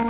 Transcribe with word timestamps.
The 0.00 0.06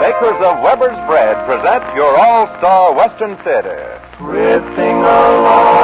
bakers 0.00 0.40
of 0.40 0.62
Weber's 0.62 0.96
Bread 1.06 1.36
present 1.44 1.94
your 1.94 2.16
all-star 2.18 2.94
Western 2.94 3.36
Theater. 3.36 4.00
Drifting 4.16 4.96
along, 4.96 5.83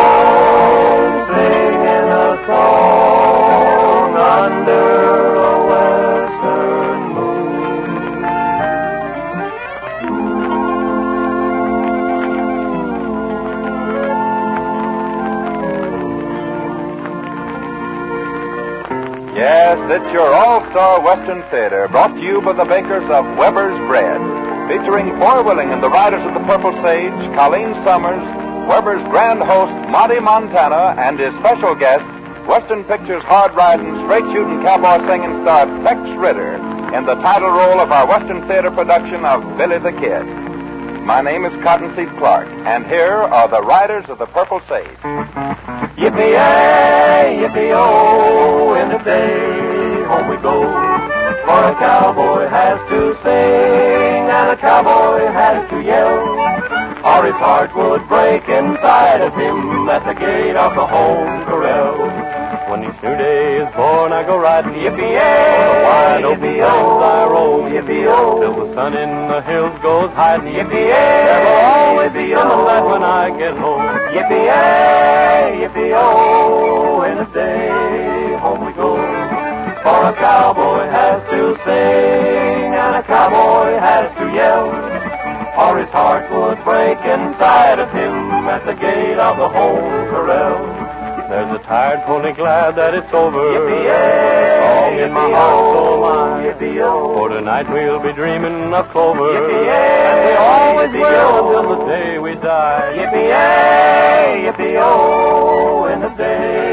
all-star 20.81 21.01
Western 21.05 21.43
Theater, 21.51 21.89
brought 21.89 22.15
to 22.15 22.23
you 22.23 22.41
by 22.41 22.55
the 22.55 22.65
bakers 22.65 23.05
of 23.11 23.25
Weber's 23.37 23.77
Bread, 23.87 24.19
featuring 24.67 25.11
Foy 25.21 25.43
Willing 25.43 25.71
and 25.71 25.83
the 25.83 25.91
Riders 25.91 26.25
of 26.25 26.33
the 26.33 26.41
Purple 26.41 26.73
Sage, 26.83 27.13
Colleen 27.37 27.75
Summers, 27.85 28.23
Weber's 28.67 29.03
grand 29.11 29.43
host 29.43 29.73
Monty 29.91 30.21
Montana, 30.21 30.95
and 30.97 31.19
his 31.19 31.35
special 31.35 31.75
guest, 31.75 32.05
Western 32.49 32.85
Pictures 32.85 33.23
hard-riding, 33.25 33.93
straight-shooting 34.07 34.63
cowboy 34.63 35.07
singing 35.07 35.43
star 35.43 35.67
Tex 35.85 36.01
Ritter, 36.17 36.57
in 36.97 37.05
the 37.05 37.17
title 37.17 37.51
role 37.51 37.79
of 37.79 37.93
our 37.93 38.07
Western 38.07 38.41
Theater 38.49 38.71
production 38.71 39.27
of 39.27 39.45
Billy 39.59 39.79
the 39.79 39.93
Kid. 39.93 40.25
My 41.05 41.21
name 41.21 41.45
is 41.45 41.53
Cottonseed 41.63 42.09
Clark, 42.17 42.49
and 42.65 42.87
here 42.87 43.21
are 43.21 43.49
the 43.49 43.61
Riders 43.61 44.09
of 44.09 44.19
the 44.19 44.27
Purple 44.27 44.61
Sage. 44.61 44.87
Yippee-yay, 46.01 47.37
yippee-oh, 47.43 48.75
in 48.81 48.89
the 48.89 48.99
day, 48.99 49.80
go. 50.43 50.63
For 51.45 51.61
a 51.65 51.75
cowboy 51.77 52.49
has 52.49 52.79
to 52.91 53.15
sing, 53.23 54.29
and 54.29 54.51
a 54.51 54.57
cowboy 54.57 55.27
has 55.33 55.69
to 55.71 55.81
yell, 55.83 56.21
or 57.05 57.25
his 57.25 57.35
heart 57.35 57.75
would 57.75 58.07
break 58.09 58.49
inside 58.49 59.21
of 59.21 59.35
him 59.35 59.89
at 59.89 60.05
the 60.07 60.15
gate 60.15 60.57
of 60.57 60.75
the 60.75 60.87
home 60.87 61.45
corral. 61.47 61.97
When 62.71 62.85
each 62.85 63.03
new 63.03 63.17
day 63.17 63.57
is 63.57 63.75
born, 63.75 64.13
I 64.13 64.23
go 64.23 64.39
riding, 64.39 64.75
yippee-yay, 64.75 65.59
the 65.67 65.83
wide 65.83 66.25
open 66.25 66.41
plains 66.41 66.63
I 66.63 67.27
roam, 67.29 67.73
yippee-oh, 67.73 68.41
till 68.41 68.67
the 68.67 68.75
sun 68.75 68.97
in 68.97 69.11
the 69.29 69.43
hills 69.43 69.77
goes 69.83 70.11
hiding, 70.13 70.53
yippee-yay, 70.55 71.25
there 71.27 71.45
will 71.45 71.65
always 71.67 72.13
be 72.13 72.33
a 72.33 72.37
light 72.39 72.85
when 72.85 73.03
I 73.03 73.37
get 73.37 73.57
home, 73.57 73.83
yippee-yay, 74.15 75.67
yippee-oh, 75.67 77.03
in 77.11 77.19
a 77.19 77.27
day, 77.35 78.37
home 78.39 78.67
we 78.67 78.73
go. 78.73 79.40
For 79.83 80.01
a 80.09 80.13
cowboy 80.13 80.85
has 80.89 81.23
to 81.31 81.57
sing, 81.65 82.75
and 82.75 82.97
a 82.97 83.03
cowboy 83.03 83.79
has 83.79 84.13
to 84.19 84.27
yell, 84.35 84.69
or 85.57 85.79
his 85.79 85.89
heart 85.89 86.31
would 86.31 86.63
break 86.65 86.99
inside 86.99 87.79
of 87.79 87.91
him 87.93 88.13
at 88.49 88.65
the 88.67 88.75
gate 88.75 89.19
of 89.19 89.39
the 89.39 89.49
home 89.49 90.09
corral. 90.11 90.59
There's 91.31 91.61
a 91.61 91.63
tired 91.65 92.03
pony 92.03 92.33
glad 92.33 92.75
that 92.75 92.93
it's 92.93 93.13
over. 93.15 93.39
Yippee-yay! 93.39 94.59
Song 94.61 94.99
in 94.99 95.13
my 95.13 95.31
heart, 95.31 95.75
so 95.75 95.95
am 95.95 96.03
I. 96.03 96.45
Yippee-oh! 96.51 97.15
For 97.15 97.29
tonight 97.29 97.71
we'll 97.71 98.01
be 98.01 98.13
dreaming 98.13 98.75
of 98.75 98.89
clover. 98.91 99.21
Yippee-yay! 99.21 100.11
And 100.11 100.25
we 100.27 100.33
always 100.37 100.93
will 100.93 101.59
until 101.59 101.79
the 101.79 101.87
day 101.87 102.19
we 102.19 102.35
die. 102.35 102.97
Yippee-yay! 102.97 104.51
Yippee-oh! 104.51 105.87
In 105.87 106.01
the 106.01 106.09
day, 106.11 106.31
home 106.31 106.49
we 106.49 106.65
go. 106.65 106.70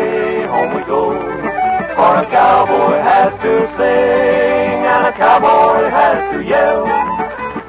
For 1.97 2.16
a 2.16 2.25
cowboy 2.30 3.02
has 3.02 3.34
to 3.41 3.68
sing, 3.75 4.85
and 4.85 5.08
a 5.08 5.12
cowboy 5.13 5.90
has 5.90 6.31
to 6.35 6.44
yell. 6.47 6.85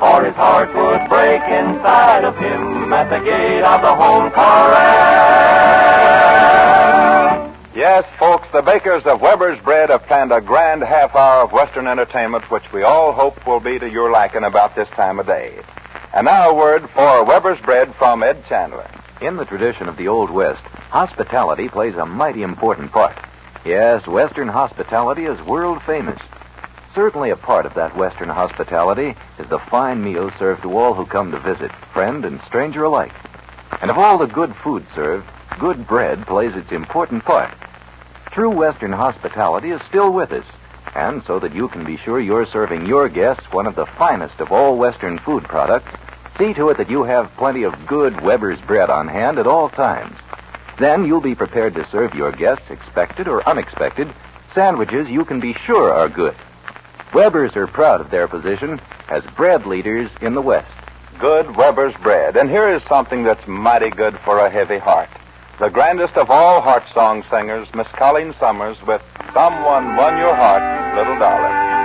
Or 0.03 0.23
his 0.23 0.35
heart 0.35 0.69
would 0.75 1.09
break 1.09 1.41
inside 1.43 2.25
of 2.25 2.37
him 2.37 2.93
at 2.93 3.09
the 3.09 3.21
gate 3.25 3.63
of 3.63 3.81
the 3.81 3.95
home 3.95 4.31
corral. 4.31 4.69
Yes, 7.75 8.05
folks, 8.19 8.47
the 8.53 8.61
bakers 8.61 9.07
of 9.07 9.23
Weber's 9.23 9.59
Bread 9.61 9.89
have 9.89 10.03
planned 10.03 10.31
a 10.31 10.43
grand 10.43 10.83
half 10.83 11.17
hour 11.17 11.45
of 11.45 11.53
Western 11.53 11.87
entertainment, 11.87 12.51
which 12.51 12.71
we 12.71 12.83
all 12.83 13.13
hope 13.13 13.47
will 13.47 13.61
be 13.61 13.79
to 13.79 13.89
your 13.89 14.11
liking 14.11 14.45
about 14.45 14.75
this 14.77 14.91
time 14.91 15.19
of 15.19 15.27
day. 15.27 15.55
And 16.13 16.27
now 16.27 16.51
a 16.51 16.55
word 16.55 16.91
for 16.91 17.25
Weber's 17.25 17.61
Bread 17.61 17.95
from 17.95 18.23
Ed 18.23 18.45
Chandler. 18.47 18.91
In 19.23 19.37
the 19.37 19.47
tradition 19.47 19.89
of 19.89 19.97
the 19.97 20.09
Old 20.09 20.29
West, 20.29 20.63
hospitality 20.91 21.69
plays 21.69 21.97
a 21.97 22.05
mighty 22.05 22.43
important 22.43 22.93
part. 22.93 23.17
Yes, 23.65 24.07
Western 24.07 24.49
hospitality 24.49 25.27
is 25.27 25.41
world 25.43 25.83
famous. 25.83 26.19
Certainly 26.95 27.31
a 27.31 27.37
part 27.37 27.67
of 27.67 27.75
that 27.75 27.97
Western 27.97 28.29
hospitality 28.29 29.15
is 29.39 29.47
the 29.49 29.59
fine 29.59 30.03
meals 30.03 30.33
served 30.39 30.63
to 30.63 30.77
all 30.77 30.95
who 30.95 31.05
come 31.05 31.31
to 31.33 31.39
visit, 31.39 31.71
friend 31.93 32.25
and 32.25 32.41
stranger 32.43 32.85
alike. 32.85 33.13
And 33.83 33.91
of 33.91 33.99
all 33.99 34.19
the 34.19 34.27
good 34.27 34.55
food 34.57 34.87
served, 34.95 35.29
good 35.59 35.87
bread 35.87 36.27
plays 36.27 36.55
its 36.57 36.73
important 36.73 37.25
part. 37.25 37.53
True 38.31 38.51
Western 38.51 38.93
hospitality 38.93 39.71
is 39.71 39.83
still 39.83 40.13
with 40.13 40.33
us, 40.33 40.45
and 40.95 41.23
so 41.25 41.39
that 41.41 41.55
you 41.55 41.69
can 41.69 41.85
be 41.85 41.97
sure 41.97 42.21
you're 42.21 42.47
serving 42.47 42.87
your 42.87 43.09
guests 43.09 43.53
one 43.53 43.67
of 43.67 43.75
the 43.75 43.87
finest 43.87 44.41
of 44.41 44.53
all 44.53 44.77
Western 44.77 45.19
food 45.19 45.45
products, 45.45 45.93
see 46.39 46.55
to 46.55 46.71
it 46.71 46.77
that 46.77 46.91
you 46.91 47.03
have 47.03 47.37
plenty 47.37 47.65
of 47.65 47.87
good 47.87 48.21
Weber's 48.21 48.61
bread 48.61 48.91
on 48.91 49.09
hand 49.09 49.39
at 49.39 49.47
all 49.47 49.69
times. 49.69 50.17
Then 50.79 51.05
you'll 51.05 51.21
be 51.21 51.35
prepared 51.35 51.75
to 51.75 51.89
serve 51.91 52.15
your 52.15 52.31
guests, 52.31 52.71
expected 52.71 53.27
or 53.27 53.47
unexpected, 53.49 54.09
sandwiches 54.55 55.09
you 55.09 55.25
can 55.25 55.41
be 55.41 55.55
sure 55.55 55.93
are 55.93 56.09
good. 56.09 56.37
Weber's 57.13 57.57
are 57.57 57.67
proud 57.67 58.01
of 58.01 58.11
their 58.11 58.29
position 58.29 58.81
as 59.09 59.25
bread 59.25 59.67
leaders 59.67 60.11
in 60.21 60.35
the 60.35 60.43
West. 60.43 60.71
Good 61.19 61.57
Weber's 61.57 61.95
Bread. 61.95 62.37
And 62.37 62.49
here 62.49 62.69
is 62.69 62.83
something 62.85 63.25
that's 63.25 63.47
mighty 63.49 63.91
good 63.91 64.17
for 64.19 64.39
a 64.39 64.51
heavy 64.51 64.79
heart. 64.79 65.09
The 65.59 65.69
grandest 65.69 66.17
of 66.17 66.31
all 66.31 66.61
heart 66.61 66.85
song 66.95 67.25
singers, 67.29 67.75
Miss 67.75 67.89
Colleen 67.89 68.33
Summers, 68.39 68.81
with 68.87 69.03
Someone 69.35 69.97
Won 69.97 70.17
Your 70.19 70.35
Heart, 70.35 70.97
Little 70.97 71.19
Darling. 71.19 71.78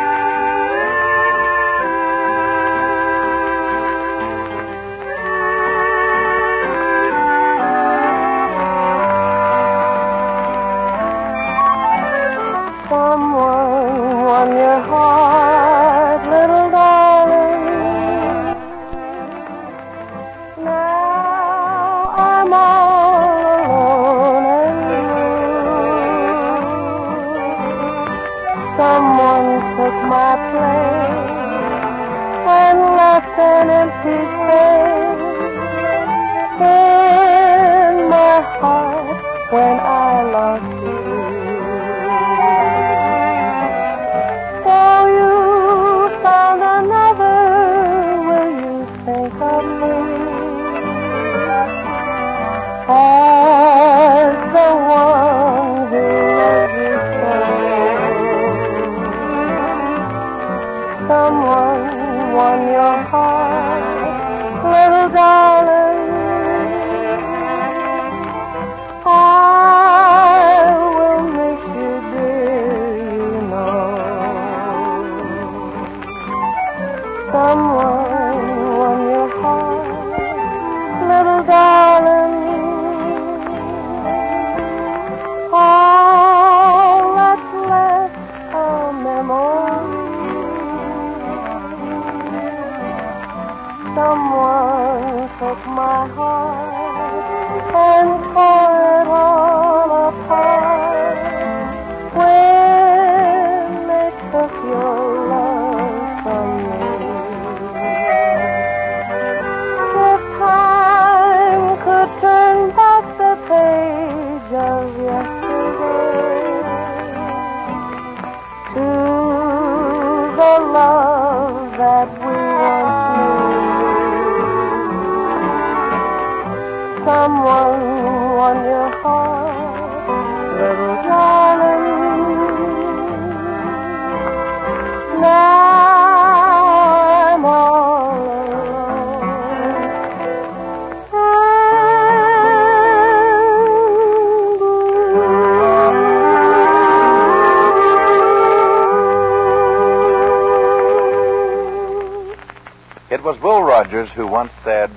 Who 154.11 154.27
once 154.27 154.51
said, 154.63 154.91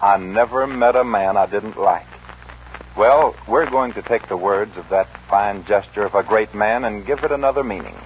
I 0.00 0.16
never 0.16 0.66
met 0.66 0.96
a 0.96 1.04
man 1.04 1.36
I 1.36 1.46
didn't 1.46 1.76
like. 1.76 2.06
Well, 2.96 3.34
we're 3.48 3.70
going 3.70 3.92
to 3.94 4.02
take 4.02 4.28
the 4.28 4.36
words 4.36 4.76
of 4.76 4.88
that 4.90 5.08
fine 5.28 5.64
gesture 5.64 6.04
of 6.04 6.14
a 6.14 6.22
great 6.22 6.54
man 6.54 6.84
and 6.84 7.06
give 7.06 7.24
it 7.24 7.32
another 7.32 7.64
meaning. 7.64 7.96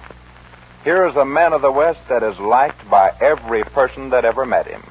Here 0.83 1.05
is 1.07 1.15
a 1.15 1.25
man 1.25 1.53
of 1.53 1.61
the 1.61 1.71
West 1.71 1.99
that 2.07 2.23
is 2.23 2.39
liked 2.39 2.89
by 2.89 3.13
every 3.19 3.63
person 3.63 4.11
that 4.11 4.23
ever 4.23 4.45
met 4.45 4.67
him. 4.67 4.81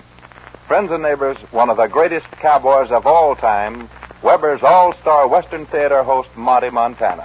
Friends 0.67 0.91
and 0.91 1.03
neighbors, 1.03 1.39
one 1.53 1.71
of 1.71 1.77
the 1.77 1.87
greatest 1.87 2.27
cowboys 2.33 2.91
of 2.91 3.07
all 3.07 3.37
time, 3.37 3.89
Weber's 4.23 4.63
All 4.63 4.93
Star 4.95 5.29
Western 5.29 5.65
Theater 5.67 6.03
host, 6.03 6.29
Monty 6.37 6.71
Montana. 6.71 7.23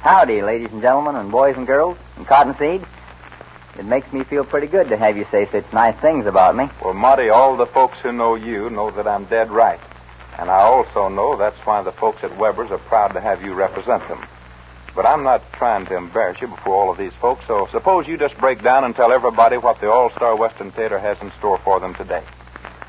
Howdy, 0.00 0.42
ladies 0.42 0.70
and 0.70 0.82
gentlemen, 0.82 1.16
and 1.16 1.30
boys 1.30 1.56
and 1.56 1.66
girls, 1.66 1.96
and 2.16 2.26
cottonseed. 2.26 2.84
It 3.78 3.84
makes 3.84 4.12
me 4.12 4.22
feel 4.22 4.44
pretty 4.44 4.68
good 4.68 4.88
to 4.90 4.96
have 4.96 5.16
you 5.16 5.26
say 5.30 5.46
such 5.46 5.72
nice 5.72 5.96
things 5.96 6.26
about 6.26 6.54
me. 6.54 6.68
Well, 6.82 6.94
Monty, 6.94 7.28
all 7.28 7.56
the 7.56 7.66
folks 7.66 7.98
who 7.98 8.12
know 8.12 8.34
you 8.36 8.70
know 8.70 8.90
that 8.92 9.06
I'm 9.06 9.24
dead 9.24 9.50
right. 9.50 9.80
And 10.38 10.50
I 10.50 10.60
also 10.60 11.08
know 11.08 11.36
that's 11.36 11.58
why 11.58 11.82
the 11.82 11.92
folks 11.92 12.22
at 12.24 12.36
Weber's 12.36 12.70
are 12.70 12.78
proud 12.78 13.14
to 13.14 13.20
have 13.20 13.44
you 13.44 13.54
represent 13.54 14.06
them. 14.08 14.24
But 14.94 15.06
I'm 15.06 15.24
not 15.24 15.52
trying 15.52 15.86
to 15.86 15.96
embarrass 15.96 16.40
you 16.40 16.46
before 16.46 16.74
all 16.74 16.90
of 16.90 16.98
these 16.98 17.12
folks, 17.14 17.44
so 17.48 17.66
suppose 17.72 18.06
you 18.06 18.16
just 18.16 18.38
break 18.38 18.62
down 18.62 18.84
and 18.84 18.94
tell 18.94 19.12
everybody 19.12 19.56
what 19.56 19.80
the 19.80 19.90
All 19.90 20.10
Star 20.10 20.36
Western 20.36 20.70
Theater 20.70 20.98
has 20.98 21.20
in 21.20 21.32
store 21.32 21.58
for 21.58 21.80
them 21.80 21.94
today. 21.94 22.22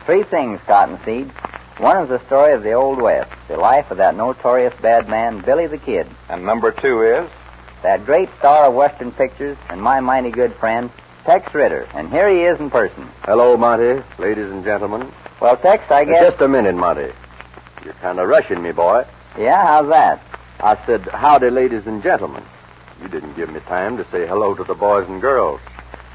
Three 0.05 0.21
things, 0.21 0.59
Cottonseed. 0.67 1.31
One 1.77 1.97
is 2.03 2.09
the 2.09 2.23
story 2.27 2.53
of 2.53 2.61
the 2.61 2.73
Old 2.73 3.01
West, 3.01 3.31
the 3.47 3.57
life 3.57 3.89
of 3.89 3.97
that 3.97 4.15
notorious 4.15 4.73
bad 4.81 5.09
man, 5.09 5.41
Billy 5.41 5.65
the 5.67 5.79
Kid. 5.79 6.07
And 6.29 6.45
number 6.45 6.71
two 6.71 7.01
is? 7.01 7.29
That 7.85 8.03
great 8.03 8.29
star 8.39 8.65
of 8.65 8.73
Western 8.73 9.11
pictures 9.11 9.55
and 9.69 9.79
my 9.79 9.99
mighty 9.99 10.31
good 10.31 10.51
friend, 10.55 10.89
Tex 11.23 11.53
Ritter. 11.53 11.87
And 11.93 12.09
here 12.09 12.27
he 12.27 12.41
is 12.41 12.59
in 12.59 12.71
person. 12.71 13.07
Hello, 13.25 13.55
Monty, 13.55 14.01
ladies 14.17 14.49
and 14.49 14.63
gentlemen. 14.63 15.07
Well, 15.39 15.55
Tex, 15.55 15.83
I 15.91 16.01
uh, 16.01 16.05
guess. 16.05 16.29
Just 16.31 16.41
a 16.41 16.47
minute, 16.47 16.73
Monty. 16.73 17.13
You're 17.83 17.93
kind 18.01 18.19
of 18.19 18.27
rushing 18.27 18.63
me, 18.63 18.71
boy. 18.71 19.05
Yeah, 19.37 19.63
how's 19.63 19.87
that? 19.89 20.19
I 20.59 20.83
said, 20.87 21.01
howdy, 21.01 21.51
ladies 21.51 21.85
and 21.85 22.01
gentlemen. 22.01 22.41
You 23.03 23.07
didn't 23.07 23.35
give 23.35 23.51
me 23.51 23.59
time 23.59 23.97
to 23.97 24.05
say 24.05 24.25
hello 24.25 24.55
to 24.55 24.63
the 24.63 24.73
boys 24.73 25.07
and 25.07 25.21
girls. 25.21 25.61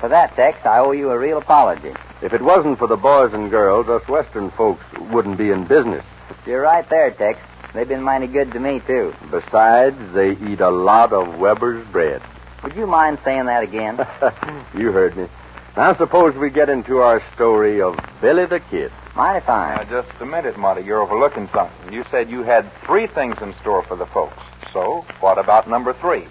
For 0.01 0.09
that, 0.09 0.35
Tex, 0.35 0.67
I 0.67 0.81
owe 0.81 0.91
you 0.91 1.11
a 1.11 1.19
real 1.21 1.39
apology. 1.39 1.95
If 2.21 2.33
it 2.33 2.43
wasn't 2.43 2.79
for 2.79 2.89
the 2.89 2.97
boys 2.97 3.33
and 3.33 3.49
girls, 3.49 3.89
us 3.89 4.09
Western 4.09 4.51
folks 4.51 4.83
wouldn't 5.13 5.39
be 5.39 5.53
in 5.53 5.67
business. 5.67 6.05
You're 6.49 6.63
right 6.63 6.89
there, 6.89 7.13
Tex. 7.13 7.39
They've 7.73 7.89
been 7.89 8.03
mighty 8.03 8.27
good 8.27 8.53
to 8.53 8.61
me, 8.61 8.81
too. 8.81 9.15
Besides, 9.31 9.97
they 10.13 10.33
eat 10.33 10.61
a 10.61 10.71
lot 10.71 11.13
of 11.13 11.39
Weber's 11.39 11.87
bread. 11.87 12.23
Would 12.65 12.77
you 12.77 12.87
mind 12.87 13.19
saying 13.25 13.47
that 13.47 13.63
again? 13.63 13.97
you 14.77 14.93
heard 14.93 15.17
me. 15.17 15.29
Now, 15.77 15.95
suppose 15.95 16.35
we 16.35 16.51
get 16.51 16.69
into 16.69 16.99
our 16.99 17.23
story 17.35 17.81
of 17.81 17.99
Billy 18.21 18.45
the 18.45 18.61
Kid. 18.61 18.93
Mighty 19.15 19.45
fine. 19.45 19.77
Now, 19.77 19.85
just 19.85 20.21
a 20.21 20.27
minute, 20.27 20.59
Monty. 20.59 20.83
You're 20.83 21.01
overlooking 21.01 21.49
something. 21.49 21.93
You 21.93 22.05
said 22.11 22.29
you 22.29 22.43
had 22.43 22.73
three 22.83 23.07
things 23.07 23.41
in 23.41 23.55
store 23.55 23.83
for 23.83 23.97
the 23.97 24.07
folks. 24.07 24.37
So, 24.73 25.05
what 25.21 25.39
about 25.39 25.69
number 25.69 25.93
three? 25.93 26.25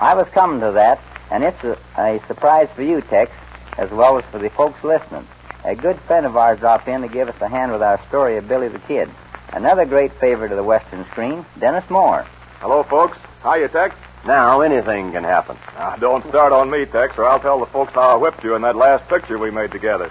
I 0.00 0.14
was 0.14 0.26
coming 0.28 0.60
to 0.60 0.72
that, 0.72 1.00
and 1.30 1.44
it's 1.44 1.62
a, 1.64 1.78
a 1.98 2.20
surprise 2.26 2.68
for 2.74 2.82
you, 2.82 3.00
Tex, 3.00 3.32
as 3.78 3.90
well 3.90 4.18
as 4.18 4.24
for 4.26 4.38
the 4.38 4.50
folks 4.50 4.82
listening. 4.82 5.26
A 5.64 5.74
good 5.74 5.98
friend 6.00 6.26
of 6.26 6.36
ours 6.36 6.58
dropped 6.60 6.88
in 6.88 7.02
to 7.02 7.08
give 7.08 7.28
us 7.28 7.40
a 7.40 7.48
hand 7.48 7.72
with 7.72 7.82
our 7.82 8.00
story 8.08 8.36
of 8.36 8.46
Billy 8.48 8.68
the 8.68 8.78
Kid. 8.80 9.08
Another 9.54 9.84
great 9.84 10.10
favorite 10.14 10.50
of 10.50 10.56
the 10.56 10.64
Western 10.64 11.04
screen, 11.04 11.46
Dennis 11.60 11.88
Moore. 11.88 12.26
Hello, 12.58 12.82
folks. 12.82 13.16
How 13.40 13.54
you, 13.54 13.68
Tex? 13.68 13.94
Now, 14.26 14.62
anything 14.62 15.12
can 15.12 15.22
happen. 15.22 15.56
Now, 15.76 15.94
don't 15.94 16.26
start 16.26 16.52
on 16.52 16.68
me, 16.68 16.86
Tex, 16.86 17.16
or 17.16 17.24
I'll 17.24 17.38
tell 17.38 17.60
the 17.60 17.66
folks 17.66 17.92
how 17.92 18.16
I 18.16 18.20
whipped 18.20 18.42
you 18.42 18.56
in 18.56 18.62
that 18.62 18.74
last 18.74 19.08
picture 19.08 19.38
we 19.38 19.52
made 19.52 19.70
together. 19.70 20.10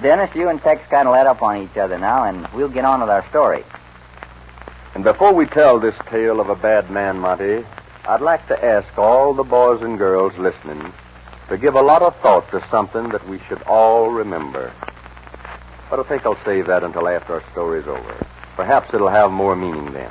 Dennis, 0.00 0.34
you 0.34 0.48
and 0.48 0.58
Tex 0.58 0.88
kind 0.88 1.06
of 1.06 1.12
let 1.12 1.26
up 1.26 1.42
on 1.42 1.58
each 1.58 1.76
other 1.76 1.98
now, 1.98 2.24
and 2.24 2.48
we'll 2.54 2.70
get 2.70 2.86
on 2.86 3.02
with 3.02 3.10
our 3.10 3.28
story. 3.28 3.62
And 4.94 5.04
before 5.04 5.34
we 5.34 5.44
tell 5.44 5.78
this 5.78 5.94
tale 6.06 6.40
of 6.40 6.48
a 6.48 6.56
bad 6.56 6.90
man, 6.90 7.18
Monty, 7.18 7.66
I'd 8.08 8.22
like 8.22 8.46
to 8.48 8.64
ask 8.64 8.96
all 8.96 9.34
the 9.34 9.44
boys 9.44 9.82
and 9.82 9.98
girls 9.98 10.34
listening 10.38 10.94
to 11.48 11.58
give 11.58 11.74
a 11.74 11.82
lot 11.82 12.00
of 12.00 12.16
thought 12.20 12.50
to 12.52 12.66
something 12.70 13.10
that 13.10 13.28
we 13.28 13.38
should 13.40 13.60
all 13.64 14.08
remember. 14.08 14.72
But 15.90 16.00
I 16.00 16.04
think 16.04 16.24
I'll 16.24 16.42
save 16.42 16.68
that 16.68 16.82
until 16.82 17.06
after 17.06 17.34
our 17.34 17.42
story's 17.50 17.86
over. 17.86 18.26
Perhaps 18.56 18.92
it'll 18.92 19.08
have 19.08 19.30
more 19.30 19.56
meaning 19.56 19.92
then. 19.92 20.10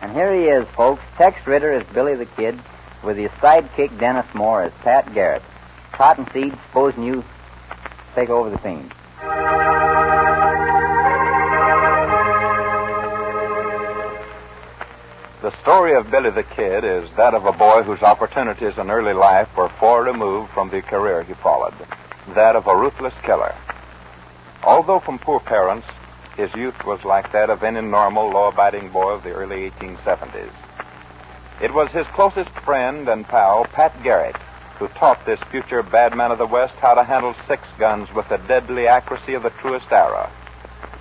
And 0.00 0.12
here 0.12 0.34
he 0.34 0.44
is, 0.44 0.66
folks. 0.68 1.02
Tex 1.16 1.46
Ritter 1.46 1.72
as 1.72 1.86
Billy 1.88 2.14
the 2.14 2.26
Kid, 2.26 2.58
with 3.02 3.16
his 3.16 3.30
sidekick 3.32 3.98
Dennis 3.98 4.26
Moore 4.34 4.64
as 4.64 4.72
Pat 4.82 5.14
Garrett. 5.14 5.42
Cottonseed, 5.92 6.52
supposing 6.66 7.04
you 7.04 7.24
take 8.14 8.28
over 8.30 8.50
the 8.50 8.58
scene. 8.58 8.90
The 15.42 15.50
story 15.60 15.94
of 15.94 16.10
Billy 16.10 16.30
the 16.30 16.44
Kid 16.44 16.84
is 16.84 17.08
that 17.16 17.34
of 17.34 17.46
a 17.46 17.52
boy 17.52 17.82
whose 17.82 18.02
opportunities 18.02 18.78
in 18.78 18.90
early 18.90 19.12
life 19.12 19.56
were 19.56 19.68
far 19.68 20.04
removed 20.04 20.50
from 20.50 20.70
the 20.70 20.82
career 20.82 21.22
he 21.22 21.34
followed, 21.34 21.74
that 22.34 22.54
of 22.54 22.66
a 22.66 22.76
ruthless 22.76 23.14
killer. 23.22 23.54
Although 24.62 25.00
from 25.00 25.18
poor 25.18 25.40
parents, 25.40 25.86
his 26.36 26.54
youth 26.54 26.84
was 26.84 27.04
like 27.04 27.32
that 27.32 27.50
of 27.50 27.62
any 27.62 27.80
normal, 27.80 28.30
law 28.30 28.48
abiding 28.48 28.88
boy 28.88 29.10
of 29.10 29.22
the 29.22 29.32
early 29.32 29.70
1870s. 29.70 30.50
It 31.60 31.72
was 31.72 31.90
his 31.90 32.06
closest 32.08 32.50
friend 32.60 33.08
and 33.08 33.26
pal, 33.26 33.64
Pat 33.66 34.02
Garrett, 34.02 34.36
who 34.78 34.88
taught 34.88 35.24
this 35.24 35.40
future 35.50 35.82
bad 35.82 36.16
man 36.16 36.32
of 36.32 36.38
the 36.38 36.46
West 36.46 36.74
how 36.74 36.94
to 36.94 37.04
handle 37.04 37.36
six 37.46 37.62
guns 37.78 38.12
with 38.12 38.28
the 38.28 38.38
deadly 38.38 38.88
accuracy 38.88 39.34
of 39.34 39.42
the 39.42 39.50
truest 39.50 39.92
arrow, 39.92 40.28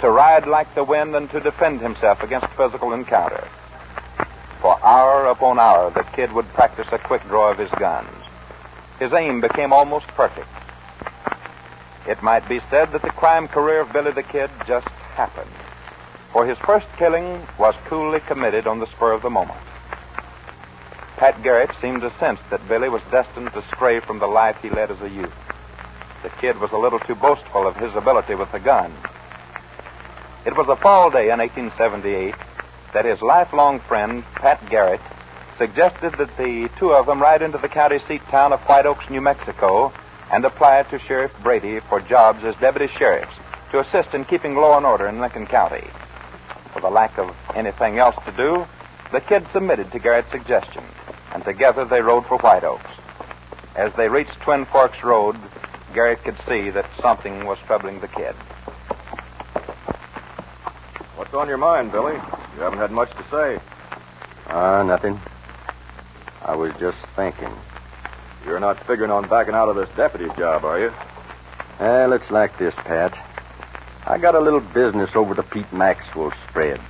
to 0.01 0.09
ride 0.09 0.45
like 0.45 0.73
the 0.75 0.83
wind 0.83 1.15
and 1.15 1.29
to 1.31 1.39
defend 1.39 1.81
himself 1.81 2.21
against 2.21 2.47
physical 2.47 2.93
encounter. 2.93 3.47
For 4.59 4.77
hour 4.83 5.25
upon 5.25 5.59
hour, 5.59 5.89
the 5.89 6.03
kid 6.03 6.31
would 6.33 6.47
practice 6.49 6.87
a 6.91 6.99
quick 6.99 7.23
draw 7.23 7.49
of 7.49 7.57
his 7.57 7.71
guns. 7.71 8.09
His 8.99 9.13
aim 9.13 9.41
became 9.41 9.73
almost 9.73 10.05
perfect. 10.09 10.47
It 12.07 12.21
might 12.21 12.47
be 12.47 12.59
said 12.69 12.91
that 12.91 13.01
the 13.01 13.09
crime 13.09 13.47
career 13.47 13.81
of 13.81 13.93
Billy 13.93 14.11
the 14.11 14.21
Kid 14.21 14.49
just 14.67 14.87
happened. 15.11 15.51
For 16.31 16.45
his 16.45 16.57
first 16.57 16.87
killing 16.97 17.45
was 17.57 17.75
coolly 17.85 18.21
committed 18.21 18.65
on 18.65 18.79
the 18.79 18.87
spur 18.87 19.11
of 19.11 19.21
the 19.21 19.29
moment. 19.29 19.59
Pat 21.17 21.43
Garrett 21.43 21.69
seemed 21.81 22.01
to 22.01 22.11
sense 22.19 22.39
that 22.49 22.67
Billy 22.67 22.89
was 22.89 23.01
destined 23.11 23.53
to 23.53 23.61
stray 23.63 23.99
from 23.99 24.19
the 24.19 24.27
life 24.27 24.61
he 24.61 24.69
led 24.69 24.89
as 24.89 25.01
a 25.01 25.09
youth. 25.09 25.33
The 26.23 26.29
kid 26.29 26.59
was 26.59 26.71
a 26.71 26.77
little 26.77 26.99
too 26.99 27.15
boastful 27.15 27.67
of 27.67 27.75
his 27.75 27.93
ability 27.95 28.35
with 28.35 28.51
the 28.51 28.59
gun. 28.59 28.93
It 30.45 30.57
was 30.57 30.67
a 30.69 30.75
fall 30.75 31.11
day 31.11 31.29
in 31.29 31.39
1878 31.39 32.33
that 32.93 33.05
his 33.05 33.21
lifelong 33.21 33.79
friend, 33.79 34.23
Pat 34.35 34.67
Garrett, 34.69 35.01
suggested 35.57 36.13
that 36.13 36.35
the 36.37 36.69
two 36.79 36.93
of 36.93 37.05
them 37.05 37.21
ride 37.21 37.41
into 37.41 37.57
the 37.57 37.69
county 37.69 37.99
seat 38.07 38.21
town 38.29 38.53
of 38.53 38.61
White 38.61 38.85
Oaks, 38.85 39.09
New 39.09 39.21
Mexico, 39.21 39.93
and 40.31 40.43
apply 40.45 40.83
to 40.83 40.97
Sheriff 40.97 41.31
Brady 41.43 41.79
for 41.81 41.99
jobs 41.99 42.43
as 42.43 42.55
deputy 42.55 42.87
sheriffs 42.87 43.40
to 43.71 43.79
assist 43.79 44.13
in 44.13 44.25
keeping 44.25 44.55
law 44.55 44.77
and 44.77 44.85
order 44.85 45.07
in 45.07 45.19
Lincoln 45.19 45.47
County. 45.47 45.87
For 46.73 46.81
the 46.81 46.89
lack 46.89 47.17
of 47.17 47.35
anything 47.55 47.97
else 47.97 48.15
to 48.25 48.31
do, 48.31 48.65
the 49.11 49.21
kid 49.21 49.45
submitted 49.51 49.91
to 49.91 49.99
Garrett's 49.99 50.31
suggestion, 50.31 50.83
and 51.33 51.43
together 51.43 51.85
they 51.85 52.01
rode 52.01 52.25
for 52.25 52.37
White 52.37 52.63
Oaks. 52.63 52.89
As 53.75 53.93
they 53.93 54.09
reached 54.09 54.39
Twin 54.41 54.65
Forks 54.65 55.03
Road, 55.03 55.37
Garrett 55.93 56.23
could 56.23 56.37
see 56.47 56.69
that 56.69 56.89
something 57.01 57.45
was 57.45 57.57
troubling 57.59 57.99
the 57.99 58.07
kid. 58.07 58.35
What's 61.15 61.33
on 61.33 61.47
your 61.47 61.57
mind, 61.57 61.91
Billy? 61.91 62.13
You 62.13 62.61
haven't 62.61 62.79
had 62.79 62.91
much 62.91 63.11
to 63.11 63.23
say. 63.29 63.59
Ah, 64.47 64.79
uh, 64.79 64.83
nothing. 64.83 65.19
I 66.45 66.55
was 66.55 66.73
just 66.79 66.97
thinking. 67.15 67.53
You're 68.45 68.59
not 68.59 68.79
figuring 68.85 69.11
on 69.11 69.27
backing 69.29 69.53
out 69.53 69.69
of 69.69 69.75
this 69.75 69.89
deputy 69.95 70.29
job, 70.37 70.65
are 70.65 70.79
you? 70.79 70.93
Well, 71.79 72.13
it's 72.13 72.29
like 72.31 72.57
this, 72.57 72.73
Pat. 72.75 73.30
I 74.11 74.17
got 74.17 74.35
a 74.35 74.41
little 74.41 74.59
business 74.59 75.09
over 75.15 75.33
to 75.33 75.41
Pete 75.41 75.71
Maxwell's 75.71 76.33
spread. 76.49 76.81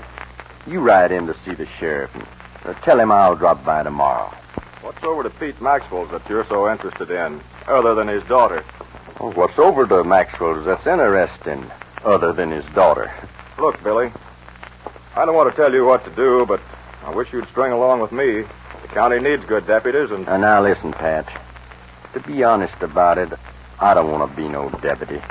You 0.66 0.80
ride 0.80 1.12
in 1.12 1.28
to 1.28 1.36
see 1.46 1.54
the 1.54 1.68
sheriff 1.68 2.10
and 2.16 2.26
uh, 2.66 2.74
tell 2.82 3.00
him 3.00 3.12
I'll 3.12 3.36
drop 3.36 3.64
by 3.64 3.84
tomorrow. 3.84 4.34
What's 4.82 5.04
over 5.04 5.22
to 5.22 5.30
Pete 5.30 5.62
Maxwell's 5.62 6.10
that 6.10 6.28
you're 6.28 6.48
so 6.48 6.72
interested 6.72 7.12
in, 7.12 7.40
other 7.68 7.94
than 7.94 8.08
his 8.08 8.24
daughter? 8.24 8.64
Oh, 9.20 9.32
what's 9.34 9.60
over 9.60 9.86
to 9.86 10.04
Maxwell's 10.04 10.66
that's 10.66 10.88
interesting, 10.88 11.64
other 12.04 12.34
than 12.34 12.50
his 12.50 12.66
daughter? 12.74 13.14
Look, 13.60 13.84
Billy, 13.84 14.12
I 15.16 15.24
don't 15.24 15.36
want 15.36 15.52
to 15.52 15.56
tell 15.56 15.72
you 15.72 15.86
what 15.86 16.04
to 16.06 16.10
do, 16.16 16.48
but 16.48 16.60
I 17.06 17.12
wish 17.12 17.32
you'd 17.32 17.48
string 17.50 17.72
along 17.72 18.00
with 18.00 18.12
me. 18.12 18.42
The 18.82 18.88
county 18.88 19.20
needs 19.20 19.46
good 19.46 19.68
deputies, 19.68 20.10
and. 20.10 20.28
Uh, 20.28 20.38
now, 20.38 20.64
listen, 20.64 20.92
Pat. 20.92 21.28
To 22.14 22.20
be 22.22 22.44
honest 22.44 22.82
about 22.82 23.20
it, 23.20 23.30
I 23.80 23.94
don't 23.94 24.10
want 24.10 24.28
to 24.28 24.36
be 24.36 24.48
no 24.48 24.72
deputy. 24.82 25.22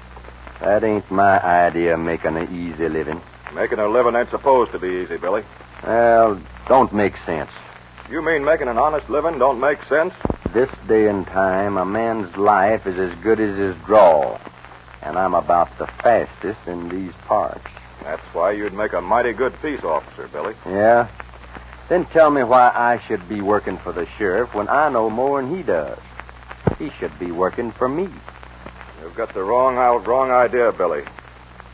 That 0.61 0.85
ain't 0.85 1.11
my 1.11 1.43
idea 1.43 1.95
of 1.95 2.00
making 2.00 2.37
an 2.37 2.55
easy 2.55 2.88
living. 2.88 3.21
Making 3.55 3.79
a 3.79 3.88
living 3.88 4.14
ain't 4.14 4.31
supposed 4.31 4.73
to 4.73 4.79
be 4.79 5.02
easy, 5.02 5.17
Billy. 5.17 5.43
Well, 5.83 6.40
don't 6.69 6.93
make 6.93 7.17
sense. 7.25 7.50
You 8.11 8.23
mean 8.23 8.45
making 8.45 8.69
an 8.69 8.76
honest 8.76 9.09
living 9.09 9.38
don't 9.38 9.59
make 9.61 9.83
sense? 9.85 10.12
This 10.52 10.71
day 10.87 11.09
and 11.09 11.26
time, 11.26 11.76
a 11.76 11.85
man's 11.85 12.37
life 12.37 12.87
is 12.87 12.99
as 12.99 13.14
good 13.21 13.40
as 13.40 13.57
his 13.57 13.76
draw. 13.85 14.38
And 15.02 15.17
I'm 15.19 15.35
about 15.35 15.79
the 15.79 15.87
fastest 15.87 16.67
in 16.67 16.88
these 16.88 17.12
parts. 17.26 17.64
That's 18.02 18.23
why 18.35 18.52
you'd 18.52 18.75
make 18.75 18.93
a 18.93 19.00
mighty 19.00 19.33
good 19.33 19.55
peace 19.62 19.83
officer, 19.83 20.29
Billy. 20.29 20.55
Yeah? 20.67 21.09
Then 21.88 22.05
tell 22.07 22.31
me 22.31 22.43
why 22.45 22.71
I 22.75 22.99
should 23.07 23.29
be 23.29 23.40
working 23.40 23.79
for 23.79 23.93
the 23.93 24.07
sheriff 24.19 24.55
when 24.55 24.69
I 24.69 24.90
know 24.90 25.09
more 25.09 25.40
than 25.40 25.57
he 25.57 25.62
does. 25.62 25.99
He 26.79 26.90
should 26.90 27.19
be 27.19 27.33
working 27.33 27.71
for 27.71 27.88
me. 27.88 28.09
You've 29.02 29.14
got 29.16 29.33
the 29.33 29.42
wrong, 29.42 29.76
wrong 30.04 30.30
idea, 30.30 30.73
Billy. 30.73 31.02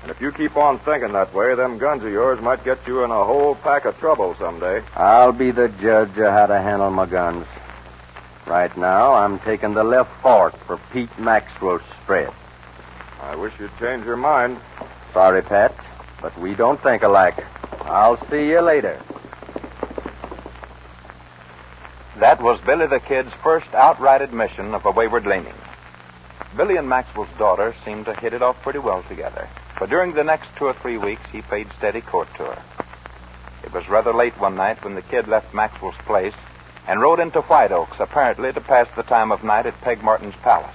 And 0.03 0.11
if 0.11 0.21
you 0.21 0.31
keep 0.31 0.57
on 0.57 0.79
thinking 0.79 1.13
that 1.13 1.35
way, 1.35 1.55
them 1.57 1.79
guns 1.79 2.05
of 2.05 2.13
yours 2.13 2.41
might 2.41 2.65
get 2.65 2.87
you 2.87 3.03
in 3.03 3.11
a 3.11 3.25
whole 3.25 3.57
pack 3.57 3.85
of 3.85 3.99
trouble 3.99 4.37
someday. 4.37 4.83
I'll 4.95 5.33
be 5.33 5.51
the 5.51 5.69
judge 5.69 6.17
of 6.19 6.33
how 6.33 6.47
to 6.47 6.61
handle 6.61 6.91
my 6.91 7.07
guns. 7.07 7.47
Right 8.47 8.75
now, 8.77 9.15
I'm 9.15 9.41
taking 9.41 9.75
the 9.75 9.83
left 9.83 10.13
fork 10.23 10.57
for 10.59 10.79
Pete 10.93 11.19
Maxwell's 11.19 11.83
spread. 12.03 12.33
I 13.21 13.35
wish 13.35 13.53
you'd 13.59 13.77
change 13.81 14.05
your 14.05 14.17
mind. 14.17 14.59
Sorry, 15.13 15.43
Pat, 15.43 15.75
but 16.23 16.39
we 16.39 16.55
don't 16.55 16.81
think 16.81 17.03
alike. 17.03 17.45
I'll 17.81 18.25
see 18.29 18.49
you 18.49 18.61
later. 18.61 19.01
That 22.19 22.41
was 22.41 22.61
Billy 22.61 22.87
the 22.87 23.01
Kid's 23.01 23.33
first 23.43 23.75
outright 23.75 24.23
admission 24.23 24.75
of 24.75 24.87
a 24.87 24.93
wayward 24.93 25.27
leaning. 25.27 25.53
Billy 26.57 26.77
and 26.77 26.89
Maxwell's 26.89 27.29
daughter 27.39 27.75
seemed 27.85 28.07
to 28.07 28.15
hit 28.15 28.33
it 28.33 28.41
off 28.41 28.63
pretty 28.63 28.79
well 28.79 29.03
together. 29.03 29.47
But 29.79 29.91
during 29.91 30.15
the 30.15 30.25
next 30.25 30.49
two 30.57 30.65
or 30.65 30.73
three 30.73 30.97
weeks, 30.97 31.23
he 31.31 31.43
paid 31.43 31.71
steady 31.77 32.01
court 32.01 32.29
to 32.37 32.45
her. 32.45 32.63
It 33.63 33.75
was 33.75 33.89
rather 33.91 34.15
late 34.15 34.41
one 34.41 34.55
night 34.55 34.83
when 34.83 34.95
the 34.95 35.03
kid 35.03 35.29
left 35.29 35.53
Maxwell's 35.53 35.97
place 36.07 36.33
and 36.89 37.01
rode 37.01 37.21
into 37.21 37.43
White 37.43 37.73
Oaks, 37.73 38.01
apparently 38.01 38.53
to 38.53 38.61
pass 38.61 38.87
the 38.97 39.03
time 39.03 39.33
of 39.33 39.45
night 39.45 39.67
at 39.67 39.79
Peg 39.83 40.03
Martin's 40.03 40.37
palace. 40.37 40.75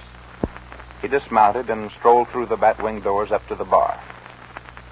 He 1.00 1.08
dismounted 1.08 1.68
and 1.68 1.90
strolled 1.90 2.28
through 2.28 2.46
the 2.46 2.56
batwing 2.56 3.02
doors 3.02 3.32
up 3.32 3.46
to 3.48 3.56
the 3.56 3.64
bar. 3.64 3.98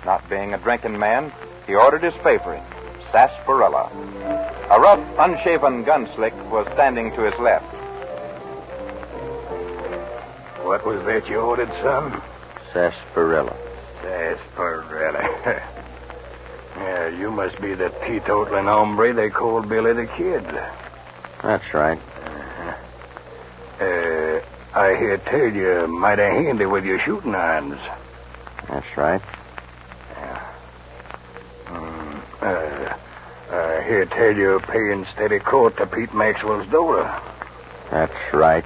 Not 0.04 0.28
being 0.28 0.54
a 0.54 0.58
drinking 0.58 0.98
man, 0.98 1.30
he 1.68 1.76
ordered 1.76 2.02
his 2.02 2.14
favorite, 2.14 2.62
sarsaparilla. 3.12 3.90
A 4.70 4.80
rough, 4.80 5.18
unshaven 5.18 5.84
gunslick 5.84 6.34
was 6.50 6.66
standing 6.72 7.12
to 7.12 7.20
his 7.20 7.38
left. 7.38 7.79
What 10.62 10.84
was 10.84 11.04
that 11.06 11.28
you 11.28 11.36
ordered, 11.40 11.70
son? 11.82 12.20
Sarsaparilla. 12.72 13.56
Sarsaparilla. 14.02 15.22
yeah, 16.76 17.08
you 17.08 17.30
must 17.30 17.60
be 17.60 17.74
the 17.74 17.88
teetotaling 17.88 18.66
hombre 18.66 19.12
they 19.14 19.30
called 19.30 19.68
Billy 19.68 19.94
the 19.94 20.06
Kid. 20.06 20.44
That's 21.42 21.74
right. 21.74 21.98
Uh-huh. 21.98 23.84
Uh, 23.84 24.40
I 24.78 24.96
hear 24.96 25.16
tell 25.18 25.52
you 25.52 25.86
mighty 25.88 26.22
handy 26.22 26.66
with 26.66 26.84
your 26.84 27.00
shooting 27.00 27.34
irons. 27.34 27.80
That's 28.68 28.96
right. 28.96 29.22
Yeah. 30.12 30.52
Mm, 31.66 32.22
uh, 32.42 32.96
I 33.52 33.82
hear 33.84 34.04
tell 34.06 34.36
you 34.36 34.60
paying 34.60 35.06
steady 35.14 35.38
court 35.38 35.78
to 35.78 35.86
Pete 35.86 36.14
Maxwell's 36.14 36.68
daughter. 36.68 37.10
That's 37.90 38.34
right. 38.34 38.64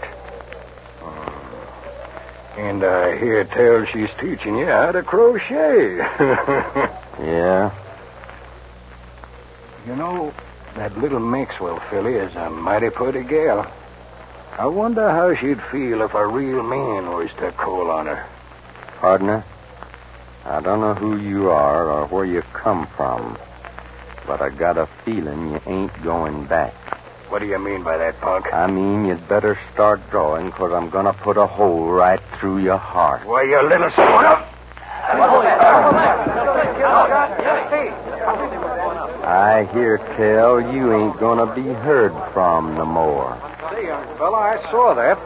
And 2.56 2.84
I 2.84 3.16
hear 3.16 3.44
tell 3.44 3.84
she's 3.87 4.11
teaching 4.20 4.56
you 4.56 4.66
how 4.66 4.92
to 4.92 5.02
crochet. 5.02 5.96
yeah. 7.20 7.73
You 9.87 9.96
know, 9.96 10.32
that 10.76 10.96
little 10.99 11.20
Maxwell 11.20 11.80
filly 11.90 12.14
is 12.14 12.34
a 12.37 12.50
mighty 12.50 12.90
pretty 12.90 13.23
gal. 13.25 13.70
I 14.56 14.66
wonder 14.66 15.11
how 15.11 15.34
she'd 15.34 15.61
feel 15.62 16.02
if 16.02 16.14
a 16.14 16.26
real 16.26 16.62
man 16.62 17.11
was 17.11 17.30
to 17.38 17.50
call 17.52 17.90
on 17.90 18.06
her. 18.06 18.25
Partner, 18.99 19.44
I 20.44 20.61
don't 20.61 20.80
know 20.80 20.94
who 20.94 21.18
you 21.18 21.50
are 21.50 21.90
or 21.90 22.06
where 22.06 22.25
you 22.25 22.42
come 22.52 22.87
from, 22.87 23.37
but 24.26 24.40
I 24.40 24.50
got 24.50 24.78
a 24.78 24.87
feeling 24.87 25.50
you 25.50 25.61
ain't 25.66 26.02
going 26.02 26.46
back. 26.46 26.75
What 27.28 27.40
do 27.40 27.46
you 27.46 27.58
mean 27.58 27.82
by 27.82 27.96
that, 27.96 28.20
punk? 28.20 28.52
I 28.52 28.66
mean 28.66 29.06
you'd 29.06 29.28
better 29.28 29.58
start 29.72 30.08
drawing, 30.10 30.46
because 30.46 30.72
I'm 30.72 30.90
going 30.90 31.06
to 31.06 31.12
put 31.12 31.36
a 31.36 31.46
hole 31.46 31.90
right 31.90 32.20
through 32.38 32.58
your 32.58 32.78
heart. 32.78 33.24
Why, 33.26 33.42
you 33.42 33.60
little 33.62 33.90
spoil. 33.90 34.44
I 39.26 39.68
hear 39.72 39.98
tell 40.16 40.60
you 40.60 40.92
ain't 40.92 41.16
going 41.18 41.38
to 41.46 41.54
be 41.54 41.62
heard 41.62 42.12
from 42.32 42.74
no 42.74 42.84
more. 42.84 43.36
Say, 43.72 43.86
young 43.86 44.06
fella, 44.18 44.38
I 44.38 44.70
saw 44.70 44.94
that. 44.94 45.18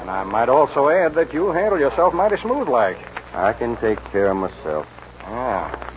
And 0.00 0.10
I 0.10 0.22
might 0.24 0.48
also 0.48 0.88
add 0.88 1.14
that 1.14 1.32
you 1.34 1.50
handle 1.50 1.78
yourself 1.78 2.14
mighty 2.14 2.36
smooth 2.38 2.68
like. 2.68 2.98
I 3.34 3.52
can 3.52 3.76
take 3.76 4.02
care 4.04 4.30
of 4.30 4.36
myself. 4.36 4.86
Yeah. 5.22 5.92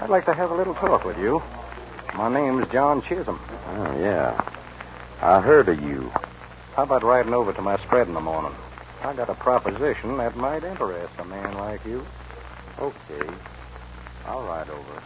I'd 0.00 0.10
like 0.10 0.24
to 0.26 0.34
have 0.34 0.50
a 0.50 0.54
little 0.54 0.74
talk 0.74 1.04
with 1.04 1.18
you. 1.18 1.42
My 2.14 2.28
name's 2.32 2.68
John 2.70 3.02
Chisholm. 3.02 3.40
Oh, 3.66 3.98
yeah. 4.00 4.40
I 5.20 5.40
heard 5.40 5.68
of 5.68 5.82
you. 5.82 6.12
How 6.76 6.82
about 6.82 7.02
riding 7.02 7.34
over 7.34 7.52
to 7.52 7.62
my 7.62 7.78
spread 7.78 8.08
in 8.08 8.14
the 8.14 8.20
morning? 8.20 8.54
I 9.02 9.14
got 9.14 9.28
a 9.28 9.34
proposition 9.34 10.16
that 10.16 10.36
might 10.36 10.64
interest 10.64 11.12
a 11.18 11.24
man 11.24 11.54
like 11.54 11.84
you. 11.84 12.04
Okay. 12.78 13.30
I'll 14.26 14.42
ride 14.42 14.68
over. 14.68 15.02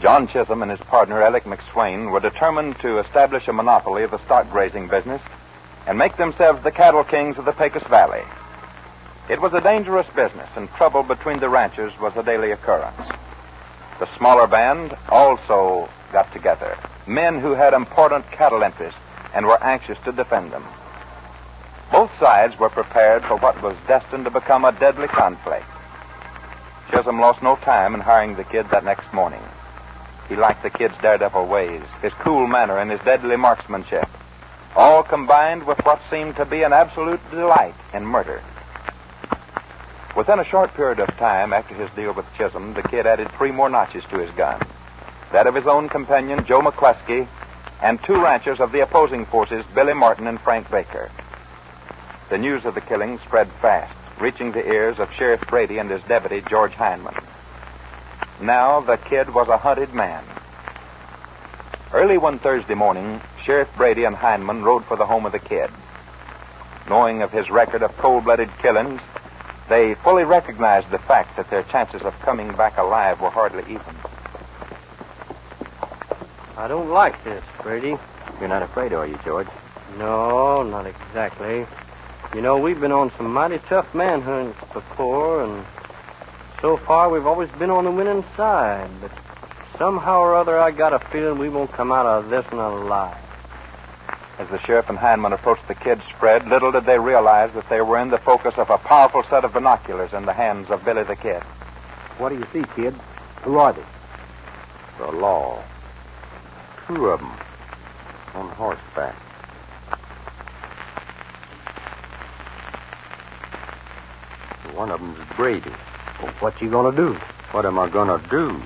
John 0.00 0.26
Chisholm 0.26 0.62
and 0.62 0.70
his 0.70 0.80
partner, 0.80 1.22
Alec 1.22 1.44
McSween, 1.44 2.10
were 2.10 2.20
determined 2.20 2.78
to 2.80 2.98
establish 2.98 3.46
a 3.46 3.52
monopoly 3.52 4.02
of 4.02 4.10
the 4.10 4.18
stock 4.24 4.50
grazing 4.50 4.88
business 4.88 5.22
and 5.86 5.96
make 5.96 6.16
themselves 6.16 6.62
the 6.62 6.70
cattle 6.70 7.04
kings 7.04 7.38
of 7.38 7.44
the 7.44 7.52
Pecos 7.52 7.84
Valley. 7.84 8.22
It 9.28 9.40
was 9.40 9.54
a 9.54 9.60
dangerous 9.60 10.06
business, 10.08 10.48
and 10.56 10.68
trouble 10.72 11.02
between 11.02 11.38
the 11.38 11.48
ranchers 11.48 11.98
was 11.98 12.16
a 12.16 12.22
daily 12.22 12.50
occurrence. 12.50 13.00
The 13.98 14.16
smaller 14.16 14.46
band 14.46 14.94
also 15.08 15.88
got 16.12 16.32
together, 16.32 16.76
men 17.06 17.40
who 17.40 17.52
had 17.52 17.72
important 17.72 18.30
cattle 18.30 18.62
interests 18.62 19.00
and 19.34 19.46
were 19.46 19.62
anxious 19.62 19.98
to 20.04 20.12
defend 20.12 20.52
them. 20.52 20.64
Both 21.90 22.10
sides 22.18 22.58
were 22.58 22.70
prepared 22.70 23.24
for 23.24 23.36
what 23.36 23.60
was 23.62 23.76
destined 23.86 24.24
to 24.24 24.30
become 24.30 24.64
a 24.64 24.72
deadly 24.72 25.08
conflict. 25.08 25.66
Chisholm 26.90 27.20
lost 27.20 27.42
no 27.42 27.56
time 27.56 27.94
in 27.94 28.00
hiring 28.00 28.34
the 28.34 28.44
kid 28.44 28.68
that 28.70 28.84
next 28.84 29.12
morning. 29.12 29.42
He 30.28 30.36
liked 30.36 30.62
the 30.62 30.70
kid's 30.70 30.96
daredevil 31.02 31.46
ways, 31.46 31.82
his 32.00 32.12
cool 32.14 32.46
manner, 32.46 32.78
and 32.78 32.90
his 32.90 33.00
deadly 33.00 33.36
marksmanship, 33.36 34.08
all 34.74 35.02
combined 35.02 35.66
with 35.66 35.78
what 35.84 36.00
seemed 36.10 36.36
to 36.36 36.44
be 36.44 36.62
an 36.62 36.72
absolute 36.72 37.20
delight 37.30 37.74
in 37.92 38.06
murder. 38.06 38.42
Within 40.16 40.38
a 40.38 40.44
short 40.44 40.72
period 40.74 41.00
of 41.00 41.08
time 41.16 41.52
after 41.52 41.74
his 41.74 41.90
deal 41.90 42.12
with 42.12 42.32
Chisholm, 42.36 42.74
the 42.74 42.82
kid 42.82 43.06
added 43.06 43.30
three 43.32 43.50
more 43.50 43.68
notches 43.68 44.04
to 44.10 44.18
his 44.18 44.30
gun 44.30 44.60
that 45.34 45.48
of 45.48 45.54
his 45.56 45.66
own 45.66 45.88
companion, 45.88 46.44
Joe 46.46 46.60
McCluskey, 46.60 47.26
and 47.82 48.02
two 48.02 48.22
ranchers 48.22 48.60
of 48.60 48.72
the 48.72 48.80
opposing 48.80 49.26
forces, 49.26 49.64
Billy 49.74 49.94
Martin 49.94 50.26
and 50.26 50.40
Frank 50.40 50.70
Baker. 50.70 51.10
The 52.30 52.38
news 52.38 52.64
of 52.64 52.74
the 52.74 52.80
killing 52.80 53.18
spread 53.18 53.48
fast, 53.48 53.94
reaching 54.20 54.52
the 54.52 54.66
ears 54.66 54.98
of 54.98 55.12
Sheriff 55.12 55.46
Brady 55.48 55.78
and 55.78 55.90
his 55.90 56.02
deputy, 56.02 56.40
George 56.48 56.72
Hindman. 56.72 57.14
Now 58.40 58.80
the 58.80 58.96
kid 58.96 59.32
was 59.32 59.48
a 59.48 59.58
hunted 59.58 59.92
man. 59.94 60.24
Early 61.92 62.18
one 62.18 62.38
Thursday 62.38 62.74
morning, 62.74 63.20
Sheriff 63.44 63.68
Brady 63.76 64.04
and 64.04 64.16
Hindman 64.16 64.64
rode 64.64 64.84
for 64.84 64.96
the 64.96 65.06
home 65.06 65.26
of 65.26 65.32
the 65.32 65.38
kid. 65.38 65.70
Knowing 66.88 67.22
of 67.22 67.30
his 67.30 67.50
record 67.50 67.82
of 67.82 67.96
cold-blooded 67.98 68.50
killings, 68.58 69.00
they 69.68 69.94
fully 69.94 70.24
recognized 70.24 70.90
the 70.90 70.98
fact 70.98 71.36
that 71.36 71.48
their 71.50 71.62
chances 71.62 72.02
of 72.02 72.18
coming 72.20 72.52
back 72.54 72.76
alive 72.78 73.20
were 73.20 73.30
hardly 73.30 73.62
even. 73.62 73.94
I 76.56 76.68
don't 76.68 76.90
like 76.90 77.22
this, 77.24 77.42
Brady. 77.62 77.96
You're 78.38 78.48
not 78.48 78.62
afraid, 78.62 78.92
are 78.92 79.06
you, 79.06 79.18
George? 79.24 79.48
No, 79.98 80.62
not 80.62 80.86
exactly. 80.86 81.66
You 82.32 82.40
know, 82.40 82.58
we've 82.58 82.80
been 82.80 82.92
on 82.92 83.10
some 83.16 83.32
mighty 83.32 83.58
tough 83.58 83.92
manhunts 83.92 84.58
before, 84.72 85.42
and 85.42 85.64
so 86.60 86.76
far 86.76 87.08
we've 87.10 87.26
always 87.26 87.50
been 87.50 87.70
on 87.70 87.84
the 87.84 87.90
winning 87.90 88.24
side. 88.36 88.88
But 89.00 89.10
somehow 89.78 90.20
or 90.20 90.36
other, 90.36 90.58
I 90.58 90.70
got 90.70 90.92
a 90.92 91.00
feeling 91.00 91.38
we 91.38 91.48
won't 91.48 91.72
come 91.72 91.90
out 91.90 92.06
of 92.06 92.30
this 92.30 92.44
one 92.52 92.60
alive. 92.60 93.18
As 94.38 94.48
the 94.48 94.58
sheriff 94.60 94.88
and 94.88 94.98
Hindman 94.98 95.32
approached 95.32 95.66
the 95.66 95.74
kid's 95.74 96.04
spread, 96.04 96.46
little 96.46 96.72
did 96.72 96.84
they 96.84 96.98
realize 96.98 97.52
that 97.54 97.68
they 97.68 97.80
were 97.82 97.98
in 97.98 98.10
the 98.10 98.18
focus 98.18 98.54
of 98.58 98.70
a 98.70 98.78
powerful 98.78 99.24
set 99.24 99.44
of 99.44 99.52
binoculars 99.52 100.12
in 100.12 100.24
the 100.24 100.32
hands 100.32 100.70
of 100.70 100.84
Billy 100.84 101.02
the 101.02 101.16
Kid. 101.16 101.42
What 102.18 102.28
do 102.28 102.36
you 102.36 102.46
see, 102.52 102.64
kid? 102.76 102.94
Who 103.42 103.58
are 103.58 103.72
they? 103.72 103.82
The 104.98 105.10
law. 105.10 105.62
Two 106.86 107.08
of 107.08 107.20
them. 107.20 107.32
On 108.34 108.48
horseback. 108.50 109.14
One 114.74 114.90
of 114.90 115.00
them's 115.00 115.18
Brady. 115.36 115.70
Well, 116.22 116.32
what 116.40 116.60
you 116.60 116.68
gonna 116.68 116.96
do? 116.96 117.14
What 117.52 117.64
am 117.64 117.78
I 117.78 117.88
gonna 117.88 118.20
do? 118.28 118.60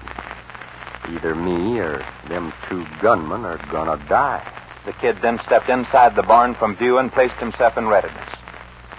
Either 1.10 1.34
me 1.34 1.78
or 1.78 2.04
them 2.28 2.52
two 2.68 2.86
gunmen 3.00 3.44
are 3.44 3.58
gonna 3.70 4.02
die. 4.08 4.42
The 4.84 4.92
kid 4.94 5.18
then 5.20 5.38
stepped 5.40 5.68
inside 5.68 6.16
the 6.16 6.22
barn 6.22 6.54
from 6.54 6.76
view 6.76 6.98
and 6.98 7.12
placed 7.12 7.34
himself 7.34 7.76
in 7.76 7.86
readiness. 7.86 8.28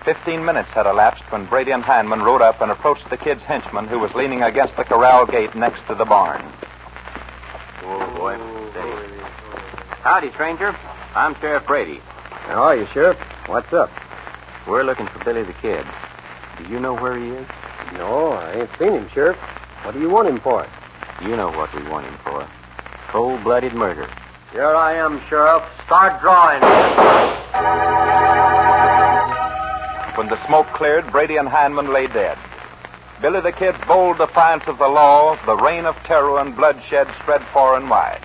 Fifteen 0.05 0.45
minutes 0.45 0.69
had 0.69 0.85
elapsed 0.85 1.23
when 1.31 1.45
Brady 1.45 1.71
and 1.71 1.83
Hindman 1.83 2.21
rode 2.21 2.41
up 2.41 2.61
and 2.61 2.71
approached 2.71 3.09
the 3.09 3.17
kid's 3.17 3.41
henchman, 3.41 3.88
who 3.88 3.99
was 3.99 4.13
leaning 4.13 4.43
against 4.43 4.75
the 4.77 4.83
corral 4.83 5.25
gate 5.25 5.55
next 5.55 5.85
to 5.88 5.95
the 5.95 6.05
barn. 6.05 6.43
Oh, 7.91 8.05
boy. 8.15 8.38
Howdy, 10.03 10.29
stranger. 10.29 10.75
I'm 11.15 11.34
Sheriff 11.36 11.65
Brady. 11.65 12.00
How 12.29 12.62
are 12.62 12.75
you, 12.75 12.86
Sheriff? 12.93 13.17
What's 13.48 13.74
up? 13.74 13.89
We're 14.67 14.84
looking 14.84 15.08
for 15.08 15.24
Billy 15.24 15.41
the 15.41 15.53
Kid. 15.53 15.84
Do 16.60 16.65
you 16.72 16.79
know 16.79 16.93
where 16.93 17.17
he 17.17 17.29
is? 17.29 17.48
No, 17.93 18.34
I 18.34 18.51
ain't 18.62 18.69
seen 18.77 18.91
him, 18.93 19.10
Sheriff. 19.10 19.38
What 19.81 19.96
do 19.96 20.00
you 20.01 20.10
want 20.10 20.27
him 20.29 20.39
for? 20.39 20.67
You 21.24 21.36
know 21.36 21.50
what 21.50 21.74
we 21.74 21.81
want 21.89 22.05
him 22.05 22.13
for. 22.24 22.48
Cold-blooded 23.08 23.74
murder. 23.74 24.08
Here 24.51 24.75
I 24.75 24.93
am, 24.93 25.19
Sheriff. 25.27 25.63
Start 25.86 26.22
drawing. 26.22 26.62
When 30.15 30.27
the 30.27 30.46
smoke 30.46 30.67
cleared, 30.67 31.12
Brady 31.12 31.38
and 31.38 31.50
Hindman 31.50 31.91
lay 31.91 32.05
dead. 32.05 32.38
Billy 33.21 33.41
the 33.41 33.51
Kid's 33.51 33.77
bold 33.85 34.17
defiance 34.17 34.63
of 34.67 34.77
the 34.77 34.88
law, 34.88 35.38
the 35.45 35.57
reign 35.57 35.85
of 35.85 35.95
terror 36.03 36.39
and 36.39 36.55
bloodshed 36.55 37.05
spread 37.21 37.41
far 37.53 37.75
and 37.75 37.89
wide. 37.89 38.21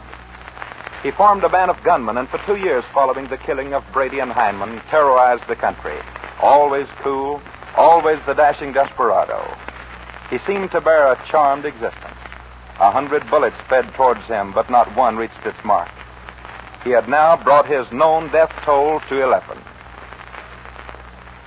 He 1.03 1.11
formed 1.11 1.43
a 1.43 1.49
band 1.49 1.73
of 1.73 1.83
gunmen, 1.83 2.17
and 2.17 2.29
for 2.29 2.39
two 2.47 2.57
years 2.57 2.85
following 2.95 3.27
the 3.27 3.37
killing 3.37 3.75
of 3.75 3.85
Brady 3.93 4.21
and 4.21 4.33
Hindman, 4.33 4.81
terrorized 4.89 5.49
the 5.49 5.57
country. 5.57 5.99
Always 6.41 6.87
cool, 7.01 7.43
always 7.77 8.21
the 8.25 8.35
dashing 8.35 8.73
desperado. 8.73 9.45
He 10.31 10.39
seemed 10.39 10.71
to 10.71 10.81
bear 10.81 11.11
a 11.11 11.21
charmed 11.29 11.65
existence. 11.65 12.15
A 12.79 12.91
hundred 12.93 13.29
bullets 13.29 13.57
sped 13.67 13.93
towards 13.95 14.23
him, 14.27 14.53
but 14.53 14.71
not 14.71 14.95
one 14.97 15.17
reached 15.17 15.45
its 15.45 15.65
mark. 15.65 15.91
He 16.85 16.91
had 16.91 17.09
now 17.09 17.37
brought 17.37 17.67
his 17.67 17.91
known 17.91 18.29
death 18.29 18.53
toll 18.65 19.01
to 19.09 19.23
11. 19.25 19.59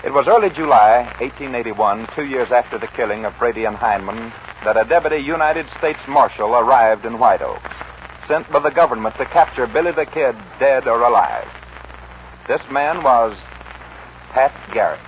It 0.07 0.13
was 0.13 0.25
early 0.25 0.49
July, 0.49 1.03
1881, 1.19 2.07
two 2.15 2.23
years 2.23 2.49
after 2.49 2.77
the 2.77 2.87
killing 2.87 3.25
of 3.25 3.37
Brady 3.37 3.65
and 3.65 3.75
Hindman, 3.75 4.31
that 4.63 4.77
a 4.77 4.87
deputy 4.87 5.17
United 5.17 5.65
States 5.77 5.99
Marshal 6.07 6.55
arrived 6.55 7.05
in 7.05 7.19
White 7.19 7.41
Oaks, 7.41 7.75
sent 8.25 8.49
by 8.49 8.59
the 8.59 8.71
government 8.71 9.17
to 9.17 9.25
capture 9.25 9.67
Billy 9.67 9.91
the 9.91 10.05
Kid, 10.05 10.33
dead 10.61 10.87
or 10.87 11.01
alive. 11.01 11.45
This 12.47 12.61
man 12.71 13.03
was 13.03 13.35
Pat 14.29 14.53
Garrett. 14.71 15.01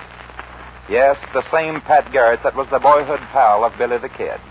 Yes, 0.89 1.17
the 1.31 1.49
same 1.49 1.79
Pat 1.79 2.11
Garrett 2.11 2.43
that 2.43 2.57
was 2.57 2.67
the 2.67 2.79
boyhood 2.79 3.21
pal 3.31 3.63
of 3.63 3.77
Billy 3.77 3.99
the 3.99 4.09
Kid. 4.09 4.41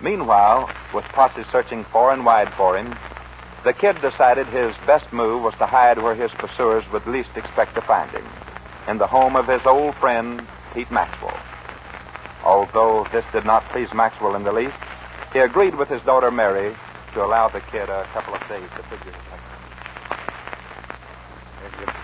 Meanwhile, 0.00 0.70
with 0.92 1.04
posse 1.04 1.44
searching 1.52 1.84
far 1.84 2.10
and 2.10 2.26
wide 2.26 2.52
for 2.54 2.76
him, 2.76 2.96
the 3.62 3.72
kid 3.72 4.00
decided 4.00 4.48
his 4.48 4.74
best 4.88 5.12
move 5.12 5.44
was 5.44 5.54
to 5.58 5.66
hide 5.66 5.98
where 6.02 6.16
his 6.16 6.32
pursuers 6.32 6.82
would 6.90 7.06
least 7.06 7.36
expect 7.36 7.76
to 7.76 7.80
find 7.80 8.10
him 8.10 8.24
in 8.88 8.98
the 8.98 9.06
home 9.06 9.36
of 9.36 9.46
his 9.46 9.64
old 9.66 9.94
friend, 9.96 10.42
Pete 10.74 10.90
Maxwell. 10.90 11.38
Although 12.42 13.06
this 13.12 13.24
did 13.32 13.44
not 13.44 13.62
please 13.66 13.92
Maxwell 13.92 14.34
in 14.34 14.44
the 14.44 14.52
least, 14.52 14.76
he 15.32 15.40
agreed 15.40 15.74
with 15.74 15.88
his 15.88 16.02
daughter 16.02 16.30
Mary 16.30 16.74
to 17.12 17.24
allow 17.24 17.48
the 17.48 17.60
kid 17.60 17.88
a 17.88 18.04
couple 18.12 18.34
of 18.34 18.40
days 18.48 18.68
to 18.76 18.82
figure 18.84 19.12
his 19.12 19.22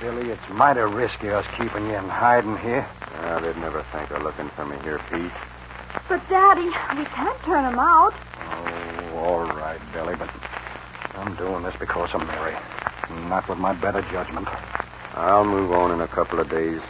Billy, 0.01 0.31
it's 0.31 0.49
mighty 0.51 0.81
risky 0.81 1.31
us 1.31 1.47
keeping 1.57 1.87
you 1.87 1.95
in 1.95 2.09
hiding 2.09 2.59
here. 2.59 2.87
Well, 3.23 3.41
they'd 3.41 3.57
never 3.57 3.83
think 3.85 4.11
of 4.11 4.23
looking 4.23 4.49
for 4.51 4.67
me 4.67 4.77
here, 4.83 5.01
Pete. 5.11 5.33
But, 6.09 6.29
Daddy, 6.29 6.67
we 6.99 7.05
can't 7.07 7.39
turn 7.43 7.65
him 7.65 7.79
out. 7.79 8.13
Oh, 8.41 9.17
all 9.17 9.47
right, 9.57 9.81
Billy, 9.95 10.15
but 10.17 10.29
I'm 11.15 11.35
doing 11.37 11.63
this 11.63 11.75
because 11.81 12.13
of 12.13 12.27
Mary. 12.27 12.55
Not 13.29 13.49
with 13.49 13.59
my 13.59 13.73
better 13.73 14.03
judgment. 14.13 14.47
I'll 15.15 15.45
move 15.45 15.71
on 15.73 15.93
in 15.93 16.01
a 16.01 16.09
couple 16.09 16.41
of 16.41 16.51
days. 16.51 16.81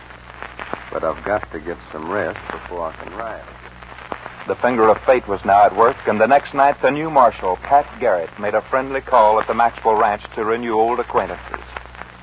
But 0.91 1.05
I've 1.05 1.23
got 1.25 1.51
to 1.53 1.61
get 1.61 1.77
some 1.93 2.11
rest 2.11 2.39
before 2.51 2.89
I 2.89 2.93
can 2.93 3.15
ride. 3.17 3.45
The 4.47 4.55
finger 4.55 4.89
of 4.89 4.99
fate 5.03 5.27
was 5.27 5.45
now 5.45 5.65
at 5.65 5.77
work, 5.77 5.97
and 6.07 6.21
the 6.21 6.27
next 6.27 6.55
night 6.55 6.81
the 6.81 6.91
new 6.91 7.11
marshal, 7.11 7.57
Pat 7.57 7.87
Garrett, 7.99 8.39
made 8.39 8.55
a 8.55 8.61
friendly 8.61 9.01
call 9.01 9.41
at 9.41 9.47
the 9.47 9.55
Maxwell 9.55 9.95
Ranch 9.95 10.23
to 10.35 10.45
renew 10.45 10.75
old 10.75 11.01
acquaintances. 11.01 11.65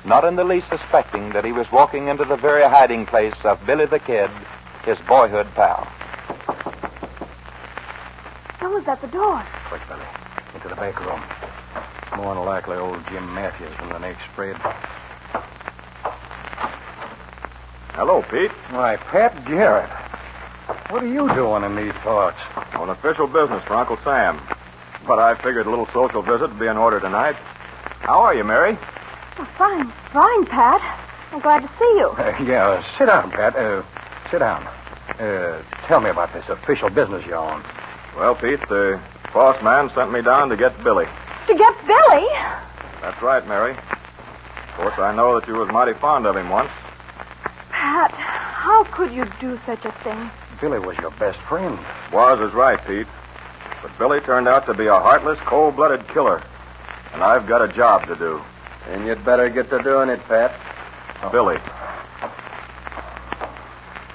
Not 0.04 0.24
in 0.24 0.36
the 0.36 0.44
least 0.44 0.68
suspecting 0.68 1.30
that 1.30 1.44
he 1.44 1.52
was 1.52 1.70
walking 1.70 2.08
into 2.08 2.24
the 2.24 2.36
very 2.36 2.62
hiding 2.62 3.06
place 3.06 3.34
of 3.44 3.64
Billy 3.66 3.86
the 3.86 3.98
Kid, 3.98 4.30
his 4.84 4.98
boyhood 5.06 5.46
pal. 5.54 5.86
Someone's 8.58 8.88
at 8.88 9.00
the 9.00 9.08
door. 9.08 9.44
Quick, 9.66 9.82
Billy. 9.88 10.06
Into 10.54 10.68
the 10.68 10.76
back 10.76 10.98
room. 11.00 11.20
More 12.16 12.34
than 12.34 12.44
likely 12.44 12.76
old 12.76 13.04
Jim 13.08 13.32
Matthews 13.34 13.72
from 13.74 13.88
the 13.90 13.98
next 13.98 14.22
spread. 14.32 14.56
Hello, 17.94 18.22
Pete. 18.22 18.50
Why, 18.70 18.96
Pat 18.96 19.44
Garrett. 19.44 19.90
What 20.90 21.02
are 21.02 21.06
you 21.06 21.28
doing 21.34 21.62
in 21.62 21.76
these 21.76 21.92
parts? 22.00 22.38
On 22.74 22.88
official 22.88 23.26
business 23.26 23.62
for 23.64 23.74
Uncle 23.74 23.98
Sam. 23.98 24.40
But 25.06 25.18
I 25.18 25.34
figured 25.34 25.66
a 25.66 25.70
little 25.70 25.86
social 25.92 26.22
visit 26.22 26.48
would 26.48 26.58
be 26.58 26.68
in 26.68 26.78
order 26.78 27.00
tonight. 27.00 27.36
How 28.00 28.22
are 28.22 28.34
you, 28.34 28.44
Mary? 28.44 28.78
Oh, 29.38 29.44
fine, 29.58 29.88
fine, 30.10 30.46
Pat. 30.46 30.80
I'm 31.32 31.40
glad 31.40 31.60
to 31.60 31.68
see 31.78 31.92
you. 31.98 32.08
Uh, 32.08 32.36
yeah, 32.46 32.66
uh, 32.66 32.82
sit 32.96 33.06
down, 33.06 33.30
Pat. 33.30 33.56
Uh, 33.56 33.82
sit 34.30 34.38
down. 34.38 34.66
Uh, 35.18 35.62
tell 35.86 36.00
me 36.00 36.08
about 36.08 36.32
this 36.32 36.48
official 36.48 36.88
business 36.88 37.26
you're 37.26 37.36
on. 37.36 37.62
Well, 38.16 38.34
Pete, 38.34 38.60
the 38.68 39.00
boss 39.34 39.62
man 39.62 39.90
sent 39.94 40.10
me 40.12 40.22
down 40.22 40.48
to 40.48 40.56
get 40.56 40.82
Billy. 40.82 41.06
To 41.46 41.54
get 41.54 41.86
Billy? 41.86 42.26
That's 43.02 43.20
right, 43.20 43.46
Mary. 43.46 43.72
Of 43.72 44.74
course, 44.76 44.98
I 44.98 45.14
know 45.14 45.38
that 45.38 45.46
you 45.46 45.54
was 45.54 45.68
mighty 45.68 45.92
fond 45.92 46.26
of 46.26 46.36
him 46.36 46.48
once. 46.48 46.70
Pat, 47.82 48.12
how 48.12 48.84
could 48.84 49.12
you 49.12 49.26
do 49.40 49.58
such 49.66 49.84
a 49.84 49.90
thing? 50.04 50.30
Billy 50.60 50.78
was 50.78 50.96
your 50.98 51.10
best 51.10 51.36
friend. 51.40 51.76
Was 52.12 52.38
is 52.38 52.54
right, 52.54 52.78
Pete. 52.86 53.08
But 53.82 53.98
Billy 53.98 54.20
turned 54.20 54.46
out 54.46 54.66
to 54.66 54.74
be 54.74 54.86
a 54.86 54.94
heartless, 54.94 55.36
cold-blooded 55.40 56.06
killer. 56.06 56.40
And 57.12 57.24
I've 57.24 57.48
got 57.48 57.60
a 57.60 57.66
job 57.66 58.06
to 58.06 58.14
do. 58.14 58.40
Then 58.86 59.04
you'd 59.04 59.24
better 59.24 59.48
get 59.48 59.68
to 59.70 59.82
doing 59.82 60.10
it, 60.10 60.20
Pat. 60.28 60.54
Billy. 61.32 61.56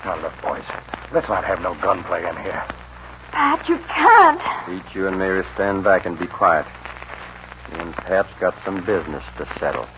Now, 0.05 0.15
look, 0.21 0.41
boys. 0.41 0.63
Let's 1.11 1.27
not 1.27 1.43
have 1.43 1.61
no 1.61 1.75
gunplay 1.75 2.25
in 2.25 2.37
here. 2.37 2.63
Pat, 3.33 3.67
you 3.67 3.79
can't. 3.79 4.41
Pete, 4.65 4.95
you 4.95 5.07
and 5.07 5.19
Mary 5.19 5.43
stand 5.55 5.83
back 5.83 6.05
and 6.05 6.17
be 6.17 6.27
quiet. 6.27 6.65
Me 7.73 7.79
and 7.79 7.93
Pat's 7.93 8.29
got 8.39 8.55
some 8.63 8.81
business 8.85 9.25
to 9.35 9.45
settle. 9.59 9.89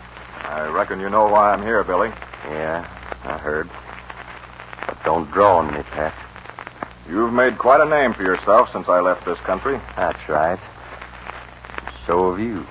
I 0.42 0.66
reckon 0.66 0.98
you 0.98 1.08
know 1.08 1.28
why 1.28 1.52
I'm 1.52 1.62
here, 1.62 1.84
Billy. 1.84 2.10
Yeah, 2.46 2.84
I 3.24 3.38
heard. 3.38 3.68
But 4.86 5.02
don't 5.04 5.30
draw 5.30 5.58
on 5.58 5.72
me, 5.74 5.82
Pat. 5.82 6.14
You've 7.08 7.32
made 7.32 7.58
quite 7.58 7.80
a 7.80 7.88
name 7.88 8.12
for 8.12 8.22
yourself 8.22 8.72
since 8.72 8.88
I 8.88 9.00
left 9.00 9.24
this 9.24 9.38
country. 9.40 9.80
That's 9.96 10.28
right. 10.28 10.58
So 12.06 12.30
have 12.30 12.40
you. 12.40 12.66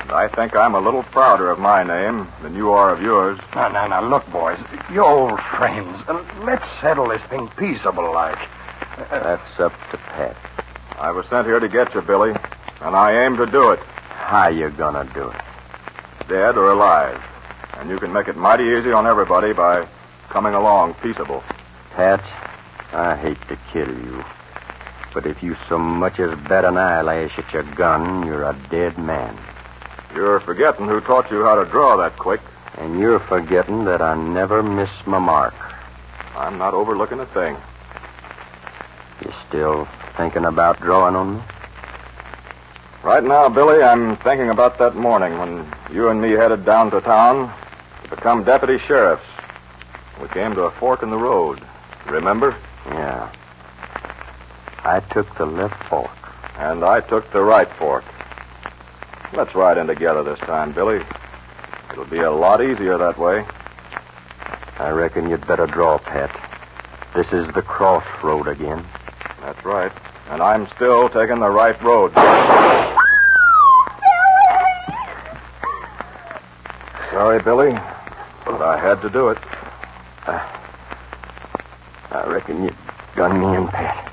And 0.00 0.12
I 0.12 0.28
think 0.28 0.54
I'm 0.54 0.74
a 0.74 0.80
little 0.80 1.02
prouder 1.02 1.50
of 1.50 1.58
my 1.58 1.82
name 1.82 2.28
than 2.42 2.54
you 2.54 2.70
are 2.70 2.92
of 2.92 3.02
yours. 3.02 3.38
Now, 3.54 3.68
now, 3.68 3.86
now, 3.86 4.06
look, 4.06 4.30
boys. 4.30 4.58
You're 4.92 5.04
old 5.04 5.40
friends. 5.40 5.98
Uh, 6.06 6.22
let's 6.44 6.64
settle 6.80 7.08
this 7.08 7.22
thing 7.22 7.48
peaceable 7.56 8.12
like. 8.12 8.38
That's 9.10 9.60
up 9.60 9.72
to 9.90 9.96
Pat. 9.96 10.36
I 10.98 11.10
was 11.10 11.26
sent 11.26 11.46
here 11.46 11.60
to 11.60 11.68
get 11.68 11.94
you, 11.94 12.02
Billy, 12.02 12.30
and 12.80 12.96
I 12.96 13.24
aim 13.24 13.36
to 13.36 13.46
do 13.46 13.72
it. 13.72 13.80
How 13.80 14.48
you 14.48 14.70
gonna 14.70 15.04
do 15.12 15.28
it? 15.28 15.40
Dead 16.28 16.56
or 16.56 16.72
alive. 16.72 17.22
And 17.78 17.90
you 17.90 17.98
can 17.98 18.12
make 18.12 18.28
it 18.28 18.36
mighty 18.36 18.64
easy 18.64 18.92
on 18.92 19.06
everybody 19.06 19.52
by 19.52 19.86
coming 20.28 20.54
along 20.54 20.94
peaceable. 20.94 21.44
Pat, 21.94 22.22
I 22.92 23.16
hate 23.16 23.40
to 23.48 23.56
kill 23.72 23.88
you. 23.88 24.24
But 25.12 25.26
if 25.26 25.42
you 25.42 25.56
so 25.68 25.78
much 25.78 26.18
as 26.18 26.38
bat 26.40 26.64
an 26.64 26.76
eyelash 26.76 27.38
at 27.38 27.52
your 27.52 27.62
gun, 27.62 28.26
you're 28.26 28.44
a 28.44 28.56
dead 28.70 28.98
man. 28.98 29.36
You're 30.14 30.40
forgetting 30.40 30.86
who 30.86 31.00
taught 31.00 31.30
you 31.30 31.42
how 31.42 31.54
to 31.56 31.70
draw 31.70 31.96
that 31.96 32.16
quick. 32.18 32.40
And 32.78 32.98
you're 32.98 33.20
forgetting 33.20 33.84
that 33.84 34.02
I 34.02 34.14
never 34.14 34.62
miss 34.62 34.90
my 35.06 35.18
mark. 35.18 35.54
I'm 36.34 36.58
not 36.58 36.74
overlooking 36.74 37.20
a 37.20 37.26
thing. 37.26 37.56
You 39.24 39.32
still 39.48 39.86
thinking 40.16 40.44
about 40.44 40.80
drawing 40.80 41.16
on 41.16 41.36
me? 41.36 41.42
Right 43.02 43.24
now, 43.24 43.48
Billy, 43.48 43.82
I'm 43.82 44.16
thinking 44.16 44.50
about 44.50 44.78
that 44.78 44.96
morning 44.96 45.38
when 45.38 45.66
you 45.92 46.08
and 46.08 46.20
me 46.20 46.32
headed 46.32 46.64
down 46.64 46.90
to 46.90 47.00
town 47.00 47.52
to 48.26 48.32
become 48.32 48.44
deputy 48.44 48.78
sheriffs. 48.86 49.22
We 50.20 50.26
came 50.28 50.54
to 50.54 50.62
a 50.62 50.70
fork 50.70 51.04
in 51.04 51.10
the 51.10 51.16
road. 51.16 51.60
Remember? 52.06 52.56
Yeah. 52.88 53.30
I 54.84 55.00
took 55.10 55.32
the 55.36 55.46
left 55.46 55.80
fork. 55.84 56.10
And 56.58 56.84
I 56.84 57.00
took 57.00 57.30
the 57.30 57.42
right 57.42 57.68
fork. 57.74 58.04
Let's 59.32 59.54
ride 59.54 59.78
in 59.78 59.86
together 59.86 60.24
this 60.24 60.40
time, 60.40 60.72
Billy. 60.72 61.02
It'll 61.92 62.04
be 62.06 62.18
a 62.18 62.30
lot 62.30 62.60
easier 62.60 62.98
that 62.98 63.16
way. 63.16 63.44
I 64.80 64.90
reckon 64.90 65.30
you'd 65.30 65.46
better 65.46 65.66
draw, 65.68 65.98
Pat. 65.98 66.34
This 67.14 67.32
is 67.32 67.46
the 67.54 67.62
crossroad 67.62 68.48
again. 68.48 68.84
That's 69.42 69.64
right. 69.64 69.92
And 70.30 70.42
I'm 70.42 70.66
still 70.74 71.08
taking 71.08 71.38
the 71.38 71.50
right 71.50 71.80
road. 71.80 72.12
Sorry, 77.12 77.40
Billy, 77.42 77.78
but 78.46 78.62
I 78.62 78.78
had 78.78 79.02
to 79.02 79.10
do 79.10 79.28
it. 79.30 79.38
I 80.26 82.24
reckon 82.26 82.64
you 82.64 82.74
done 83.16 83.40
me 83.40 83.56
in, 83.56 83.68
Pat. 83.68 84.10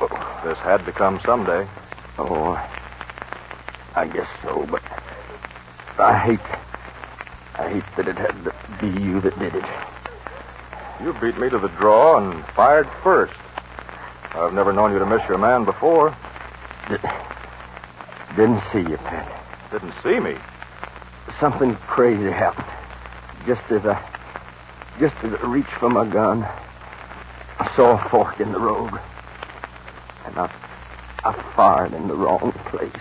Oh, 0.00 0.40
this 0.44 0.58
had 0.58 0.86
to 0.86 0.92
come 0.92 1.20
someday. 1.26 1.66
Oh, 2.18 2.52
I 3.96 4.06
guess 4.06 4.28
so, 4.42 4.66
but 4.70 4.82
I 5.98 6.16
hate, 6.18 6.40
I 7.56 7.68
hate 7.68 7.84
that 7.96 8.08
it 8.08 8.16
had 8.16 8.34
to 8.44 8.54
be 8.80 9.02
you 9.02 9.20
that 9.20 9.38
did 9.38 9.54
it. 9.54 9.64
You 11.02 11.12
beat 11.14 11.38
me 11.38 11.50
to 11.50 11.58
the 11.58 11.68
draw 11.68 12.18
and 12.18 12.44
fired 12.46 12.88
first. 13.02 13.34
I've 14.34 14.54
never 14.54 14.72
known 14.72 14.92
you 14.92 15.00
to 15.00 15.06
miss 15.06 15.26
your 15.28 15.38
man 15.38 15.64
before. 15.64 16.14
Did, 16.88 17.00
didn't 18.36 18.62
see 18.72 18.80
you, 18.88 18.96
Pat. 18.96 19.28
Didn't 19.72 19.94
see 20.02 20.20
me. 20.20 20.36
Something 21.40 21.74
crazy 21.76 22.30
happened. 22.30 22.69
Just 23.46 23.62
as 23.70 23.86
I, 23.86 24.02
just 24.98 25.16
as 25.24 25.34
I 25.34 25.46
reached 25.46 25.70
for 25.70 25.88
my 25.88 26.06
gun, 26.06 26.46
I 27.58 27.72
saw 27.74 27.94
a 27.94 28.08
fork 28.08 28.38
in 28.38 28.52
the 28.52 28.60
road, 28.60 28.92
and 30.26 30.38
I, 30.38 30.50
I 31.24 31.32
fired 31.56 31.94
in 31.94 32.06
the 32.06 32.14
wrong 32.14 32.52
place. 32.66 32.92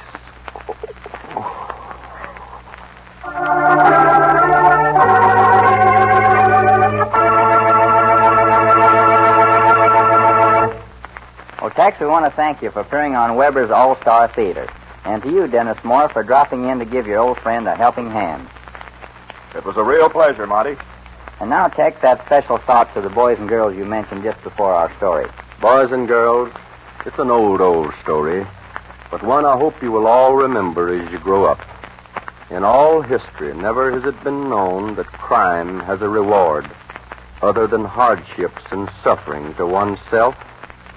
Well, 11.61 11.69
Tex, 11.71 11.99
we 11.99 12.07
want 12.07 12.25
to 12.25 12.31
thank 12.31 12.61
you 12.61 12.71
for 12.71 12.79
appearing 12.79 13.15
on 13.15 13.35
Weber's 13.35 13.71
All 13.71 13.97
Star 13.97 14.29
Theater. 14.29 14.67
And 15.05 15.21
to 15.23 15.29
you, 15.29 15.47
Dennis 15.47 15.83
Moore, 15.83 16.07
for 16.09 16.23
dropping 16.23 16.65
in 16.69 16.79
to 16.79 16.85
give 16.85 17.07
your 17.07 17.19
old 17.19 17.37
friend 17.39 17.67
a 17.67 17.75
helping 17.75 18.09
hand. 18.09 18.47
It 19.55 19.65
was 19.65 19.77
a 19.77 19.83
real 19.83 20.09
pleasure, 20.09 20.45
Monty. 20.45 20.77
And 21.39 21.49
now, 21.49 21.67
Tex, 21.67 21.99
that 22.01 22.25
special 22.25 22.57
thought 22.57 22.93
to 22.93 23.01
the 23.01 23.09
boys 23.09 23.39
and 23.39 23.47
girls 23.47 23.75
you 23.75 23.85
mentioned 23.85 24.23
just 24.23 24.41
before 24.43 24.73
our 24.73 24.93
story. 24.97 25.27
Boys 25.59 25.91
and 25.91 26.07
girls, 26.07 26.51
it's 27.05 27.17
an 27.17 27.31
old, 27.31 27.61
old 27.61 27.93
story, 28.03 28.45
but 29.09 29.23
one 29.23 29.45
I 29.45 29.57
hope 29.57 29.81
you 29.81 29.91
will 29.91 30.05
all 30.05 30.35
remember 30.35 30.93
as 30.93 31.11
you 31.11 31.17
grow 31.17 31.45
up. 31.45 31.59
In 32.51 32.63
all 32.63 33.01
history, 33.01 33.53
never 33.53 33.91
has 33.91 34.05
it 34.05 34.23
been 34.23 34.49
known 34.49 34.95
that 34.95 35.05
crime 35.07 35.79
has 35.81 36.01
a 36.01 36.09
reward 36.09 36.69
other 37.41 37.67
than 37.67 37.85
hardships 37.85 38.61
and 38.71 38.89
suffering 39.03 39.53
to 39.55 39.65
oneself 39.65 40.35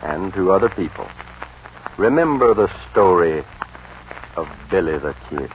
and 0.03 0.33
to 0.35 0.51
other 0.51 0.69
people. 0.69 1.09
Remember 1.97 2.55
the 2.55 2.71
story 2.91 3.45
of 4.37 4.49
Billy 4.71 4.99
the 4.99 5.15
Kid. 5.29 5.51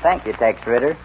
Thank 0.00 0.26
you, 0.26 0.32
Tex 0.32 0.64
Ritter. 0.66 0.96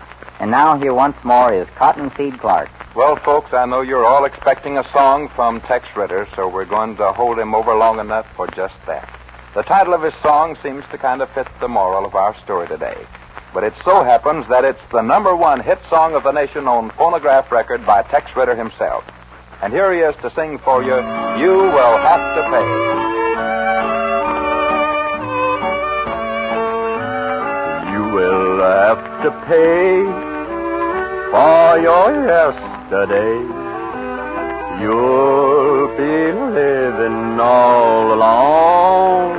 And 0.42 0.50
now 0.50 0.76
here 0.76 0.92
once 0.92 1.24
more 1.24 1.54
is 1.54 1.68
Cottonseed 1.76 2.40
Clark. 2.40 2.72
Well, 2.96 3.16
folks, 3.16 3.54
I 3.54 3.68
know 3.68 3.82
you're 3.82 4.08
all 4.08 4.26
expecting 4.26 4.80
a 4.80 4.92
song 4.92 5.30
from 5.30 5.62
Tex 5.62 5.86
Ritter, 5.96 6.28
so 6.36 6.48
we're 6.50 6.66
going 6.66 6.98
to 6.98 7.12
hold 7.12 7.38
him 7.38 7.54
over 7.54 7.76
long 7.76 8.00
enough 8.00 8.26
for 8.36 8.48
just 8.48 8.74
that. 8.88 9.08
The 9.54 9.62
title 9.62 9.94
of 9.94 10.02
his 10.02 10.16
song 10.24 10.58
seems 10.64 10.84
to 10.90 10.98
kind 10.98 11.22
of 11.22 11.30
fit 11.30 11.46
the 11.60 11.68
moral 11.68 12.06
of 12.06 12.16
our 12.16 12.36
story 12.40 12.68
today. 12.68 12.98
But 13.54 13.66
it 13.66 13.76
so 13.86 14.04
happens 14.04 14.48
that 14.48 14.66
it's 14.66 14.82
the 14.92 15.04
number 15.04 15.36
one 15.36 15.60
hit 15.60 15.78
song 15.92 16.16
of 16.16 16.24
the 16.24 16.32
nation 16.32 16.68
on 16.68 16.90
phonograph 16.90 17.52
record 17.52 17.86
by 17.86 18.02
Tex 18.02 18.36
Ritter 18.36 18.56
himself. 18.56 19.06
And 19.62 19.72
here 19.72 19.94
he 19.94 20.00
is 20.00 20.16
to 20.24 20.32
sing 20.32 20.58
for 20.58 20.82
you, 20.82 20.96
You 21.40 21.54
Will 21.70 21.98
Have 22.00 22.36
to 22.36 22.42
Pay. 22.50 22.66
You 27.94 28.16
will 28.16 28.60
have 28.60 29.22
to 29.22 29.32
pay 29.46 30.21
for 31.72 31.80
your 31.80 32.26
yesterday. 32.28 33.36
You'll 34.82 35.88
be 35.96 36.16
living 36.60 37.40
all 37.40 38.14
alone. 38.14 39.38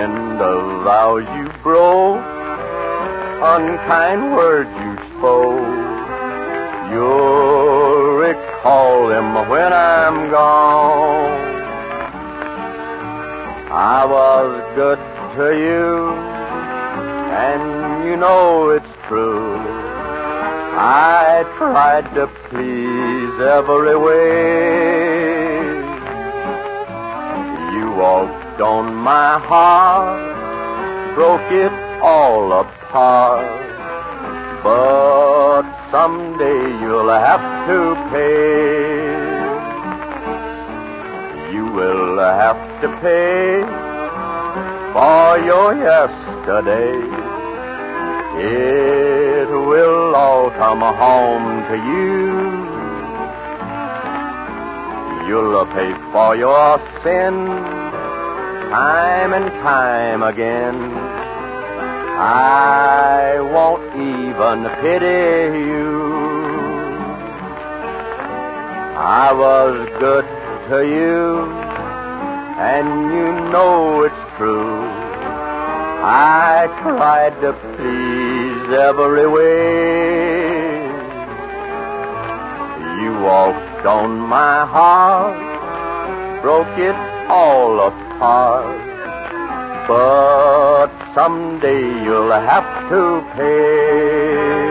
And 0.00 0.40
the 0.40 0.56
vows 0.84 1.26
you 1.36 1.46
broke, 1.62 2.24
unkind 3.54 4.34
words 4.34 4.72
you 4.84 4.94
spoke, 5.12 5.72
you'll 6.90 8.16
recall 8.16 9.08
them 9.08 9.34
when 9.50 9.72
I'm 9.74 10.30
gone. 10.30 11.52
I 13.70 14.06
was 14.06 14.74
good 14.74 15.00
to 15.36 15.46
you, 15.66 16.14
and 17.46 18.04
you 18.06 18.16
know 18.16 18.70
it's 18.70 18.86
true. 19.06 19.51
I 20.84 21.44
tried 21.58 22.12
to 22.14 22.26
please 22.50 23.36
every 23.40 23.96
way. 23.96 25.62
You 27.76 27.92
walked 27.92 28.60
on 28.60 28.92
my 28.96 29.38
heart, 29.38 31.14
broke 31.14 31.52
it 31.52 31.72
all 32.02 32.52
apart. 32.64 33.46
But 34.64 35.62
someday 35.92 36.80
you'll 36.80 37.14
have 37.28 37.46
to 37.68 37.78
pay. 38.10 39.22
You 41.54 41.64
will 41.78 42.18
have 42.18 42.60
to 42.82 42.88
pay 42.98 43.62
for 44.92 45.38
your 45.46 45.74
yesterday. 45.76 46.98
It 48.34 49.48
will 49.48 49.91
all 50.12 50.50
come 50.50 50.80
home 50.80 51.62
to 51.70 51.76
you. 51.90 52.62
You'll 55.28 55.66
pay 55.66 55.92
for 56.12 56.36
your 56.36 56.78
sin 57.02 57.82
time 58.72 59.34
and 59.34 59.50
time 59.62 60.22
again. 60.22 60.76
I 62.18 63.38
won't 63.40 63.84
even 63.94 64.58
pity 64.80 65.58
you. 65.68 66.12
I 68.96 69.32
was 69.44 69.88
good 69.98 70.24
to 70.70 70.78
you, 70.86 71.44
and 72.72 73.12
you 73.12 73.50
know 73.50 74.04
it's 74.04 74.36
true. 74.38 74.80
I 76.04 76.66
tried 76.82 77.34
to 77.42 77.52
please 77.76 78.31
every 78.72 79.26
way. 79.26 80.82
You 83.02 83.12
walked 83.20 83.86
on 83.86 84.18
my 84.18 84.64
heart, 84.66 86.42
broke 86.42 86.78
it 86.78 86.94
all 87.28 87.80
apart. 87.88 88.78
But 89.88 90.90
someday 91.14 92.04
you'll 92.04 92.30
have 92.30 92.88
to 92.88 93.24
pay. 93.36 94.62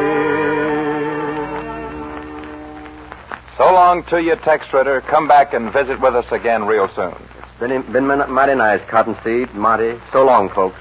So 3.57 3.73
long 3.73 4.03
to 4.05 4.21
you, 4.21 4.35
Tex 4.37 4.71
Ritter. 4.73 5.01
Come 5.01 5.27
back 5.27 5.53
and 5.53 5.71
visit 5.71 5.99
with 5.99 6.15
us 6.15 6.31
again 6.31 6.65
real 6.65 6.87
soon. 6.89 7.13
It's 7.13 7.59
Been, 7.59 7.81
been 7.91 8.07
mighty 8.07 8.55
nice, 8.55 8.81
Cottonseed, 8.87 9.53
Monty. 9.53 9.99
So 10.11 10.25
long, 10.25 10.49
folks. 10.49 10.77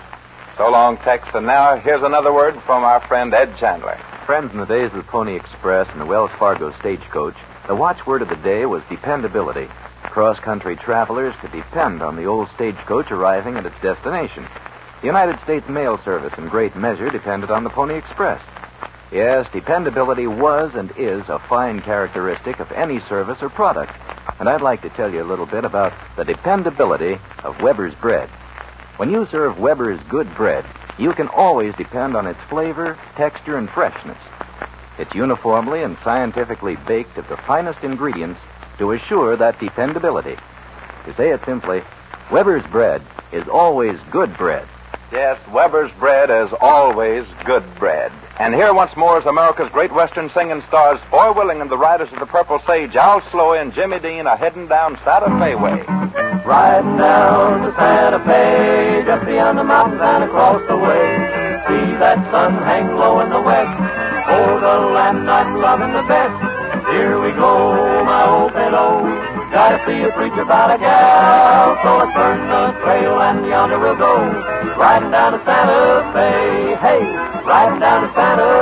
So 0.61 0.71
long, 0.71 0.99
Tex. 0.99 1.27
And 1.33 1.47
now 1.47 1.77
here's 1.77 2.03
another 2.03 2.35
word 2.35 2.55
from 2.65 2.85
our 2.85 3.01
friend 3.01 3.33
Ed 3.33 3.57
Chandler. 3.57 3.97
Friends, 4.27 4.53
in 4.53 4.59
the 4.59 4.67
days 4.67 4.89
of 4.89 4.99
the 4.99 5.03
Pony 5.05 5.35
Express 5.35 5.89
and 5.89 5.99
the 5.99 6.05
Wells 6.05 6.31
Fargo 6.33 6.71
stagecoach, 6.73 7.35
the 7.67 7.75
watchword 7.75 8.21
of 8.21 8.29
the 8.29 8.37
day 8.37 8.67
was 8.67 8.83
dependability. 8.91 9.69
Cross-country 10.03 10.77
travelers 10.77 11.35
could 11.37 11.53
depend 11.53 12.03
on 12.03 12.15
the 12.15 12.27
old 12.27 12.51
stagecoach 12.51 13.11
arriving 13.11 13.57
at 13.57 13.65
its 13.65 13.81
destination. 13.81 14.45
The 15.01 15.07
United 15.07 15.41
States 15.45 15.67
Mail 15.67 15.97
Service, 15.97 16.37
in 16.37 16.49
great 16.49 16.77
measure, 16.77 17.09
depended 17.09 17.51
on 17.51 17.65
the 17.65 17.71
Pony 17.71 17.95
Express. 17.95 18.43
Yes, 19.11 19.51
dependability 19.55 20.27
was 20.27 20.75
and 20.75 20.93
is 20.99 21.27
a 21.31 21.39
fine 21.39 21.81
characteristic 21.81 22.61
of 22.61 22.71
any 22.73 23.01
service 23.01 23.41
or 23.41 23.49
product. 23.49 23.95
And 24.39 24.47
I'd 24.47 24.61
like 24.61 24.83
to 24.83 24.91
tell 24.91 25.11
you 25.11 25.23
a 25.23 25.25
little 25.25 25.47
bit 25.47 25.65
about 25.65 25.95
the 26.17 26.25
dependability 26.27 27.17
of 27.45 27.63
Weber's 27.63 27.95
bread. 27.95 28.29
When 29.01 29.11
you 29.11 29.25
serve 29.25 29.59
Weber's 29.59 29.99
good 30.11 30.29
bread, 30.35 30.63
you 30.99 31.15
can 31.15 31.29
always 31.29 31.75
depend 31.75 32.15
on 32.15 32.27
its 32.27 32.39
flavor, 32.51 32.99
texture, 33.17 33.57
and 33.57 33.67
freshness. 33.67 34.19
It's 34.99 35.15
uniformly 35.15 35.83
and 35.83 35.97
scientifically 36.05 36.77
baked 36.87 37.17
of 37.17 37.27
the 37.27 37.39
finest 37.39 37.83
ingredients 37.83 38.39
to 38.77 38.93
assure 38.93 39.37
that 39.39 39.59
dependability. 39.59 40.37
To 41.07 41.15
say 41.15 41.31
it 41.31 41.43
simply, 41.47 41.81
Weber's 42.31 42.67
bread 42.67 43.01
is 43.33 43.49
always 43.49 43.99
good 44.11 44.37
bread. 44.37 44.69
Yes, 45.11 45.39
Weber's 45.49 45.93
bread 45.93 46.29
is 46.29 46.53
always 46.61 47.25
good 47.47 47.65
bread. 47.77 48.13
And 48.39 48.55
here 48.55 48.75
once 48.75 48.95
more 48.99 49.19
is 49.19 49.25
America's 49.25 49.73
great 49.73 49.93
western 49.93 50.29
singing 50.29 50.61
stars, 50.69 51.01
Foy 51.09 51.33
Willing 51.33 51.63
and 51.63 51.71
the 51.71 51.79
Riders 51.79 52.13
of 52.13 52.19
the 52.19 52.27
Purple 52.27 52.59
Sage, 52.67 52.95
Al 52.97 53.23
Sloey 53.31 53.61
and 53.61 53.73
Jimmy 53.73 53.99
Dean, 53.99 54.27
are 54.27 54.37
heading 54.37 54.69
down 54.69 54.99
Santa 55.03 55.31
Fe 55.39 55.55
way. 55.55 56.30
Riding 56.45 56.97
down 56.97 57.63
to 57.63 57.75
Santa 57.77 58.19
Fe, 58.21 59.03
just 59.05 59.27
beyond 59.27 59.59
the 59.59 59.65
mountains 59.65 60.01
and 60.01 60.25
across 60.25 60.67
the 60.67 60.77
way. 60.77 61.05
See 61.69 61.95
that 62.01 62.19
sun 62.31 62.55
hang 62.65 62.97
low 62.97 63.21
in 63.21 63.31
the 63.31 63.41
west. 63.41 63.77
Oh, 64.29 64.59
the 64.59 64.89
land 64.95 65.31
I'm 65.31 65.61
loving 65.61 65.93
the 65.93 66.03
best. 66.09 66.35
Here 66.91 67.21
we 67.21 67.33
go, 67.33 68.05
my 68.05 68.27
old 68.27 68.53
fellow. 68.53 69.03
Gotta 69.53 69.85
see 69.85 70.03
a 70.03 70.13
preacher 70.13 70.43
about 70.43 70.75
a 70.75 70.79
gal. 70.79 71.77
So 71.83 71.99
let's 71.99 72.15
burn 72.15 72.49
the 72.49 72.73
trail 72.83 73.21
and 73.21 73.47
yonder 73.47 73.79
we'll 73.79 73.97
go. 73.97 74.31
Riding 74.79 75.11
down 75.11 75.33
to 75.33 75.45
Santa 75.45 76.11
Fe. 76.15 76.77
Hey, 76.77 77.03
riding 77.45 77.81
down 77.81 78.09
to 78.09 78.15
Santa 78.15 78.61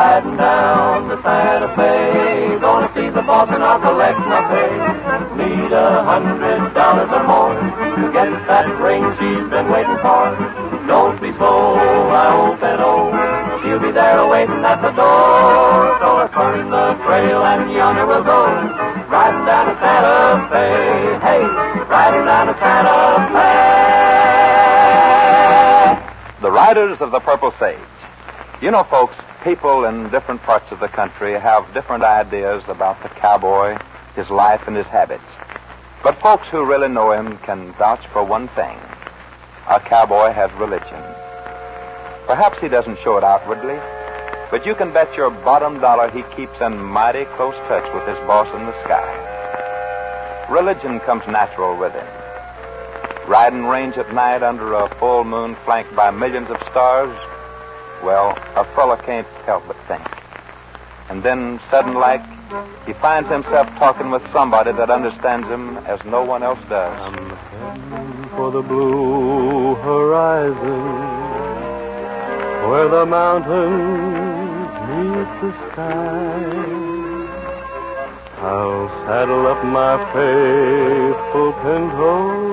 Riding 0.00 0.36
down 0.38 1.10
to 1.10 1.20
Santa 1.20 1.68
Fe, 1.76 2.56
gonna 2.58 2.90
see 2.94 3.10
the 3.10 3.20
boss 3.20 3.50
and 3.50 3.62
I'll 3.62 3.78
collect 3.78 4.18
my 4.20 4.40
pay. 4.48 4.70
Need 5.36 5.72
a 5.72 6.02
hundred 6.02 6.72
dollars 6.72 7.10
or 7.12 7.22
more 7.28 7.52
to 7.52 8.10
get 8.10 8.30
that 8.48 8.64
ring 8.80 9.04
she's 9.20 9.44
been 9.52 9.68
waiting 9.68 9.98
for. 10.00 10.32
Don't 10.88 11.20
be 11.20 11.36
slow, 11.36 11.76
I 12.16 12.32
hope 12.32 12.62
and 12.62 12.80
oh, 12.80 13.12
she'll 13.60 13.78
be 13.78 13.90
there 13.92 14.26
waiting 14.26 14.64
at 14.64 14.80
the 14.80 14.88
door. 14.96 15.98
So 16.00 16.16
let's 16.16 16.32
burn 16.32 16.70
the 16.70 16.94
trail 17.04 17.44
and 17.44 17.70
yonder 17.70 18.06
we'll 18.06 18.24
go. 18.24 18.46
Riding 19.04 19.44
down 19.44 19.66
to 19.68 19.76
Santa 19.84 20.48
Fe, 20.48 21.20
hey, 21.20 21.44
riding 21.92 22.24
down 22.24 22.46
to 22.46 22.54
Santa 22.56 23.28
Fe. 23.36 23.52
The 26.40 26.50
Riders 26.50 27.02
of 27.02 27.10
the 27.10 27.20
Purple 27.20 27.52
Sage. 27.58 27.76
You 28.62 28.70
know, 28.70 28.84
folks, 28.84 29.14
people 29.42 29.84
in 29.86 30.10
different 30.10 30.42
parts 30.42 30.70
of 30.70 30.80
the 30.80 30.88
country 30.88 31.32
have 31.32 31.72
different 31.72 32.04
ideas 32.04 32.62
about 32.68 33.02
the 33.02 33.08
cowboy, 33.08 33.78
his 34.14 34.28
life, 34.30 34.66
and 34.66 34.76
his 34.76 34.86
habits. 34.86 35.24
But 36.02 36.20
folks 36.20 36.46
who 36.48 36.64
really 36.64 36.88
know 36.88 37.12
him 37.12 37.38
can 37.38 37.72
vouch 37.72 38.06
for 38.08 38.22
one 38.24 38.48
thing. 38.48 38.78
A 39.68 39.80
cowboy 39.80 40.32
has 40.32 40.52
religion. 40.52 41.02
Perhaps 42.26 42.60
he 42.60 42.68
doesn't 42.68 42.98
show 43.00 43.16
it 43.16 43.24
outwardly, 43.24 43.78
but 44.50 44.66
you 44.66 44.74
can 44.74 44.92
bet 44.92 45.14
your 45.16 45.30
bottom 45.30 45.80
dollar 45.80 46.10
he 46.10 46.22
keeps 46.34 46.60
in 46.60 46.82
mighty 46.82 47.24
close 47.36 47.54
touch 47.68 47.94
with 47.94 48.06
his 48.06 48.18
boss 48.26 48.46
in 48.54 48.66
the 48.66 48.84
sky. 48.84 50.46
Religion 50.50 51.00
comes 51.00 51.26
natural 51.26 51.76
with 51.78 51.92
him. 51.92 52.06
Riding 53.28 53.66
range 53.66 53.96
at 53.96 54.12
night 54.12 54.42
under 54.42 54.74
a 54.74 54.88
full 54.96 55.24
moon 55.24 55.54
flanked 55.64 55.94
by 55.94 56.10
millions 56.10 56.50
of 56.50 56.60
stars, 56.70 57.16
well, 58.02 58.30
a 58.56 58.64
fella 58.74 58.96
can't 58.96 59.26
help 59.46 59.66
but 59.66 59.76
think. 59.88 60.02
And 61.08 61.22
then, 61.22 61.60
sudden 61.70 61.94
like, 61.94 62.22
he 62.86 62.92
finds 62.92 63.28
himself 63.28 63.68
talking 63.78 64.10
with 64.10 64.22
somebody 64.32 64.72
that 64.72 64.90
understands 64.90 65.48
him 65.48 65.78
as 65.78 66.04
no 66.04 66.24
one 66.24 66.42
else 66.42 66.60
does. 66.68 66.98
I'm 67.00 67.30
for 68.36 68.50
the 68.50 68.62
blue 68.62 69.74
horizon 69.74 71.20
where 72.68 72.88
the 72.88 73.06
mountains 73.06 74.70
meet 74.88 75.30
the 75.42 75.52
sky. 75.72 76.90
I'll 78.42 78.88
saddle 79.04 79.46
up 79.46 79.64
my 79.64 79.96
faithful 80.12 81.52
pinto 81.62 82.49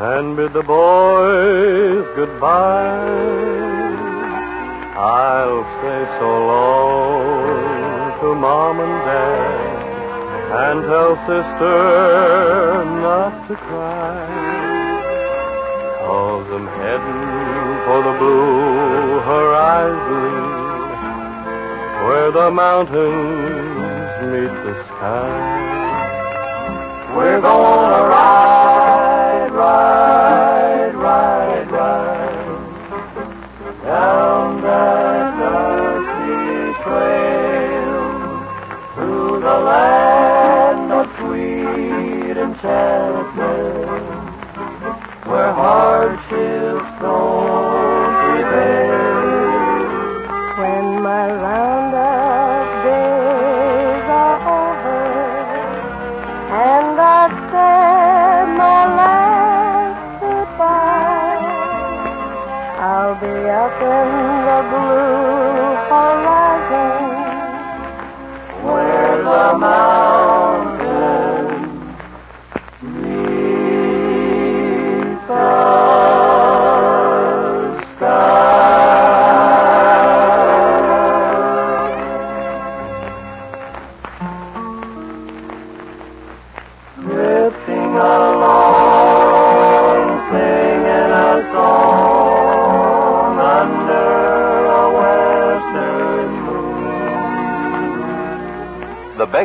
and 0.00 0.34
bid 0.34 0.52
the 0.54 0.62
boys 0.62 2.04
goodbye. 2.16 3.50
I'll 4.96 5.64
say 5.80 6.00
so 6.18 6.30
long 6.52 8.20
to 8.20 8.34
mom 8.34 8.80
and 8.80 8.96
dad 9.04 9.80
and 10.62 10.82
tell 10.84 11.16
sister 11.28 12.84
not 13.04 13.32
to 13.48 13.56
cry. 13.56 14.24
Cause 16.00 16.46
I'm 16.56 16.66
heading 16.80 17.70
for 17.84 17.98
the 18.08 18.14
blue 18.20 19.20
horizon 19.30 20.32
where 22.06 22.30
the 22.32 22.50
mountains 22.50 24.10
meet 24.32 24.54
the 24.64 24.74
sky. 24.84 25.58
We're 27.14 27.40
gonna 27.40 28.08
ride, 28.08 28.79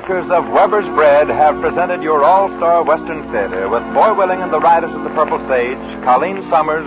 bakers 0.02 0.30
of 0.30 0.50
Weber's 0.50 0.88
Bread 0.94 1.30
have 1.30 1.62
presented 1.62 2.04
your 2.04 2.22
all-star 2.22 2.84
Western 2.84 3.24
Theater 3.32 3.70
with 3.70 3.82
Foy 3.94 4.14
Willing 4.14 4.42
and 4.42 4.52
the 4.52 4.60
Riders 4.60 4.92
of 4.92 5.06
the 5.06 5.10
Purple 5.12 5.40
Sage, 5.48 5.80
Colleen 6.04 6.44
Summers, 6.50 6.86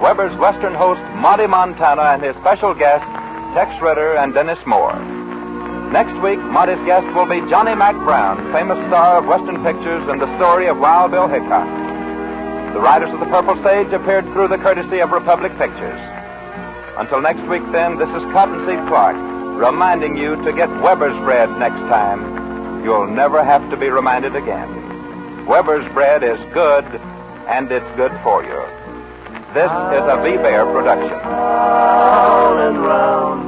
Weber's 0.00 0.36
Western 0.40 0.74
host 0.74 1.00
Monty 1.14 1.46
Montana, 1.46 2.02
and 2.02 2.20
his 2.20 2.34
special 2.34 2.74
guests 2.74 3.06
Tex 3.54 3.80
Ritter 3.80 4.16
and 4.16 4.34
Dennis 4.34 4.58
Moore. 4.66 4.98
Next 5.92 6.20
week, 6.20 6.40
Monty's 6.50 6.84
guest 6.84 7.06
will 7.14 7.26
be 7.26 7.48
Johnny 7.48 7.76
Mack 7.76 7.94
Brown, 7.94 8.38
famous 8.50 8.84
star 8.88 9.18
of 9.18 9.26
Western 9.26 9.62
pictures 9.62 10.08
and 10.08 10.20
the 10.20 10.36
story 10.36 10.66
of 10.66 10.80
Wild 10.80 11.12
Bill 11.12 11.28
Hickok. 11.28 11.68
The 12.74 12.80
Riders 12.80 13.14
of 13.14 13.20
the 13.20 13.26
Purple 13.26 13.54
Sage 13.62 13.92
appeared 13.92 14.24
through 14.32 14.48
the 14.48 14.58
courtesy 14.58 14.98
of 14.98 15.12
Republic 15.12 15.56
Pictures. 15.58 16.00
Until 16.98 17.20
next 17.20 17.46
week, 17.46 17.62
then, 17.70 17.98
this 17.98 18.10
is 18.10 18.22
Cottonseed 18.34 18.84
Clark 18.88 19.14
reminding 19.58 20.16
you 20.16 20.36
to 20.44 20.52
get 20.52 20.68
Weber's 20.82 21.16
bread 21.22 21.50
next 21.58 21.80
time. 21.90 22.37
You'll 22.82 23.06
never 23.06 23.42
have 23.44 23.68
to 23.70 23.76
be 23.76 23.88
reminded 23.88 24.36
again. 24.36 25.46
Weber's 25.46 25.90
bread 25.92 26.22
is 26.22 26.38
good, 26.52 26.84
and 27.48 27.70
it's 27.70 27.86
good 27.96 28.12
for 28.22 28.42
you. 28.42 28.62
This 29.54 29.70
is 29.70 30.04
a 30.06 30.20
V-Bear 30.22 30.64
production. 30.66 31.18
Round 31.18 32.60
and 32.60 32.78
round 32.84 33.47